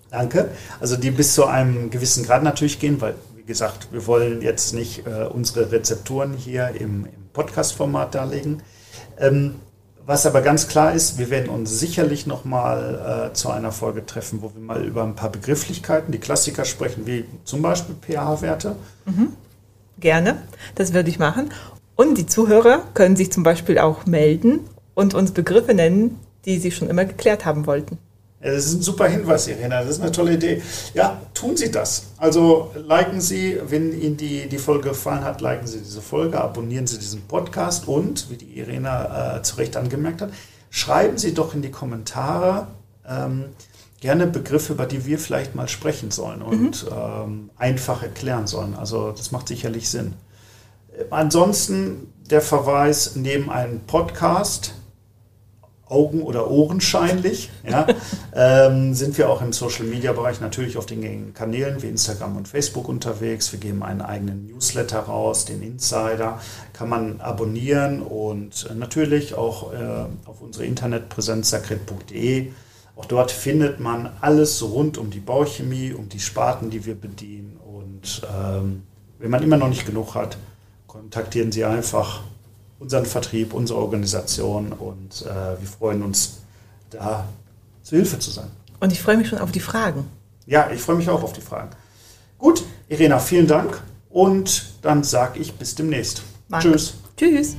Danke. 0.09 0.49
Also 0.79 0.95
die 0.95 1.11
bis 1.11 1.33
zu 1.33 1.45
einem 1.45 1.89
gewissen 1.89 2.23
Grad 2.25 2.43
natürlich 2.43 2.79
gehen, 2.79 3.01
weil, 3.01 3.15
gesagt, 3.47 3.87
wir 3.91 4.05
wollen 4.05 4.41
jetzt 4.41 4.73
nicht 4.73 5.07
äh, 5.07 5.25
unsere 5.25 5.71
Rezepturen 5.71 6.33
hier 6.33 6.69
im, 6.69 7.05
im 7.05 7.29
Podcast-Format 7.33 8.13
darlegen. 8.13 8.61
Ähm, 9.19 9.55
was 10.05 10.25
aber 10.25 10.41
ganz 10.41 10.67
klar 10.67 10.93
ist, 10.93 11.17
wir 11.17 11.29
werden 11.29 11.49
uns 11.49 11.79
sicherlich 11.79 12.27
nochmal 12.27 13.29
äh, 13.31 13.33
zu 13.33 13.49
einer 13.49 13.73
Folge 13.73 14.05
treffen, 14.05 14.41
wo 14.41 14.53
wir 14.53 14.61
mal 14.61 14.85
über 14.85 15.03
ein 15.03 15.15
paar 15.15 15.29
Begrifflichkeiten, 15.29 16.13
die 16.13 16.19
Klassiker 16.19 16.63
sprechen, 16.63 17.05
wie 17.05 17.25
zum 17.43 17.61
Beispiel 17.61 17.95
pH-Werte. 17.95 18.75
Mhm. 19.05 19.33
Gerne, 19.99 20.37
das 20.75 20.93
würde 20.93 21.09
ich 21.09 21.19
machen. 21.19 21.49
Und 21.95 22.17
die 22.17 22.25
Zuhörer 22.25 22.83
können 22.93 23.15
sich 23.15 23.31
zum 23.31 23.43
Beispiel 23.43 23.79
auch 23.79 24.05
melden 24.05 24.61
und 24.93 25.13
uns 25.13 25.31
Begriffe 25.31 25.73
nennen, 25.73 26.19
die 26.45 26.59
sie 26.59 26.71
schon 26.71 26.89
immer 26.89 27.03
geklärt 27.03 27.43
haben 27.43 27.65
wollten. 27.65 27.97
Das 28.39 28.65
ist 28.65 28.73
ein 28.75 28.81
super 28.81 29.07
Hinweis, 29.07 29.47
Irena. 29.47 29.81
Das 29.81 29.91
ist 29.91 30.01
eine 30.01 30.11
tolle 30.11 30.33
Idee. 30.35 30.61
Ja, 30.93 31.21
tun 31.33 31.57
Sie 31.57 31.71
das. 31.71 32.03
Also 32.17 32.71
liken 32.75 33.19
Sie, 33.19 33.59
wenn 33.67 33.99
Ihnen 33.99 34.15
die, 34.15 34.47
die 34.47 34.59
Folge 34.59 34.89
gefallen 34.89 35.23
hat, 35.23 35.41
liken 35.41 35.65
Sie 35.65 35.79
diese 35.79 36.01
Folge, 36.01 36.39
abonnieren 36.39 36.85
Sie 36.85 36.99
diesen 36.99 37.21
Podcast 37.23 37.87
und, 37.87 38.29
wie 38.29 38.37
die 38.37 38.59
Irena 38.59 39.37
äh, 39.37 39.41
zu 39.41 39.55
Recht 39.55 39.75
angemerkt 39.75 40.21
hat, 40.21 40.29
schreiben 40.69 41.17
Sie 41.17 41.33
doch 41.33 41.55
in 41.55 41.63
die 41.63 41.71
Kommentare 41.71 42.67
ähm, 43.07 43.45
gerne 44.01 44.27
Begriffe, 44.27 44.73
über 44.73 44.85
die 44.85 45.05
wir 45.05 45.17
vielleicht 45.17 45.55
mal 45.55 45.67
sprechen 45.67 46.11
sollen 46.11 46.43
und 46.43 46.83
mhm. 46.83 46.89
ähm, 46.95 47.49
einfach 47.57 48.03
erklären 48.03 48.45
sollen. 48.45 48.75
Also 48.75 49.11
das 49.11 49.31
macht 49.31 49.47
sicherlich 49.47 49.89
Sinn. 49.89 50.13
Äh, 50.95 51.05
ansonsten 51.09 52.13
der 52.29 52.41
Verweis 52.41 53.15
neben 53.15 53.49
einem 53.49 53.79
Podcast 53.81 54.73
Augen- 55.89 56.21
oder 56.21 56.49
Ohrenscheinlich, 56.49 57.49
ja, 57.67 57.87
ähm, 58.35 58.93
sind 58.93 59.17
wir 59.17 59.29
auch 59.29 59.41
im 59.41 59.53
Social-Media-Bereich 59.53 60.41
natürlich 60.41 60.77
auf 60.77 60.85
den 60.85 61.01
gängigen 61.01 61.33
Kanälen 61.33 61.81
wie 61.81 61.87
Instagram 61.87 62.37
und 62.37 62.47
Facebook 62.47 62.89
unterwegs. 62.89 63.51
Wir 63.51 63.59
geben 63.59 63.83
einen 63.83 64.01
eigenen 64.01 64.47
Newsletter 64.47 64.99
raus, 64.99 65.45
den 65.45 65.61
Insider, 65.61 66.39
kann 66.73 66.89
man 66.89 67.21
abonnieren 67.21 68.01
und 68.01 68.69
natürlich 68.75 69.35
auch 69.35 69.73
äh, 69.73 69.77
auf 70.25 70.41
unsere 70.41 70.65
Internetpräsenz 70.65 71.49
sacred.de. 71.49 72.51
Auch 72.95 73.05
dort 73.05 73.31
findet 73.31 73.79
man 73.79 74.09
alles 74.21 74.63
rund 74.63 74.97
um 74.97 75.11
die 75.11 75.19
Bauchemie, 75.19 75.93
um 75.93 76.09
die 76.09 76.19
Sparten, 76.19 76.69
die 76.69 76.85
wir 76.85 76.95
bedienen. 76.95 77.57
Und 77.63 78.23
ähm, 78.23 78.83
wenn 79.19 79.29
man 79.29 79.43
immer 79.43 79.57
noch 79.57 79.69
nicht 79.69 79.85
genug 79.85 80.15
hat, 80.15 80.37
kontaktieren 80.87 81.51
Sie 81.51 81.63
einfach 81.63 82.21
unseren 82.79 83.05
Vertrieb, 83.05 83.53
unsere 83.53 83.79
Organisation 83.79 84.71
und 84.71 85.23
äh, 85.23 85.59
wir 85.59 85.67
freuen 85.67 86.03
uns, 86.03 86.39
da 86.89 87.27
zu 87.83 87.95
Hilfe 87.95 88.19
zu 88.19 88.31
sein. 88.31 88.49
Und 88.79 88.91
ich 88.91 89.01
freue 89.01 89.17
mich 89.17 89.29
schon 89.29 89.39
auf 89.39 89.51
die 89.51 89.59
Fragen. 89.59 90.05
Ja, 90.45 90.69
ich 90.71 90.81
freue 90.81 90.95
mich 90.95 91.09
auch 91.09 91.23
auf 91.23 91.33
die 91.33 91.41
Fragen. 91.41 91.69
Gut, 92.37 92.63
Irena, 92.87 93.19
vielen 93.19 93.47
Dank 93.47 93.81
und 94.09 94.73
dann 94.81 95.03
sage 95.03 95.39
ich 95.39 95.53
bis 95.53 95.75
demnächst. 95.75 96.21
Danke. 96.49 96.71
Tschüss. 96.71 96.93
Tschüss. 97.17 97.55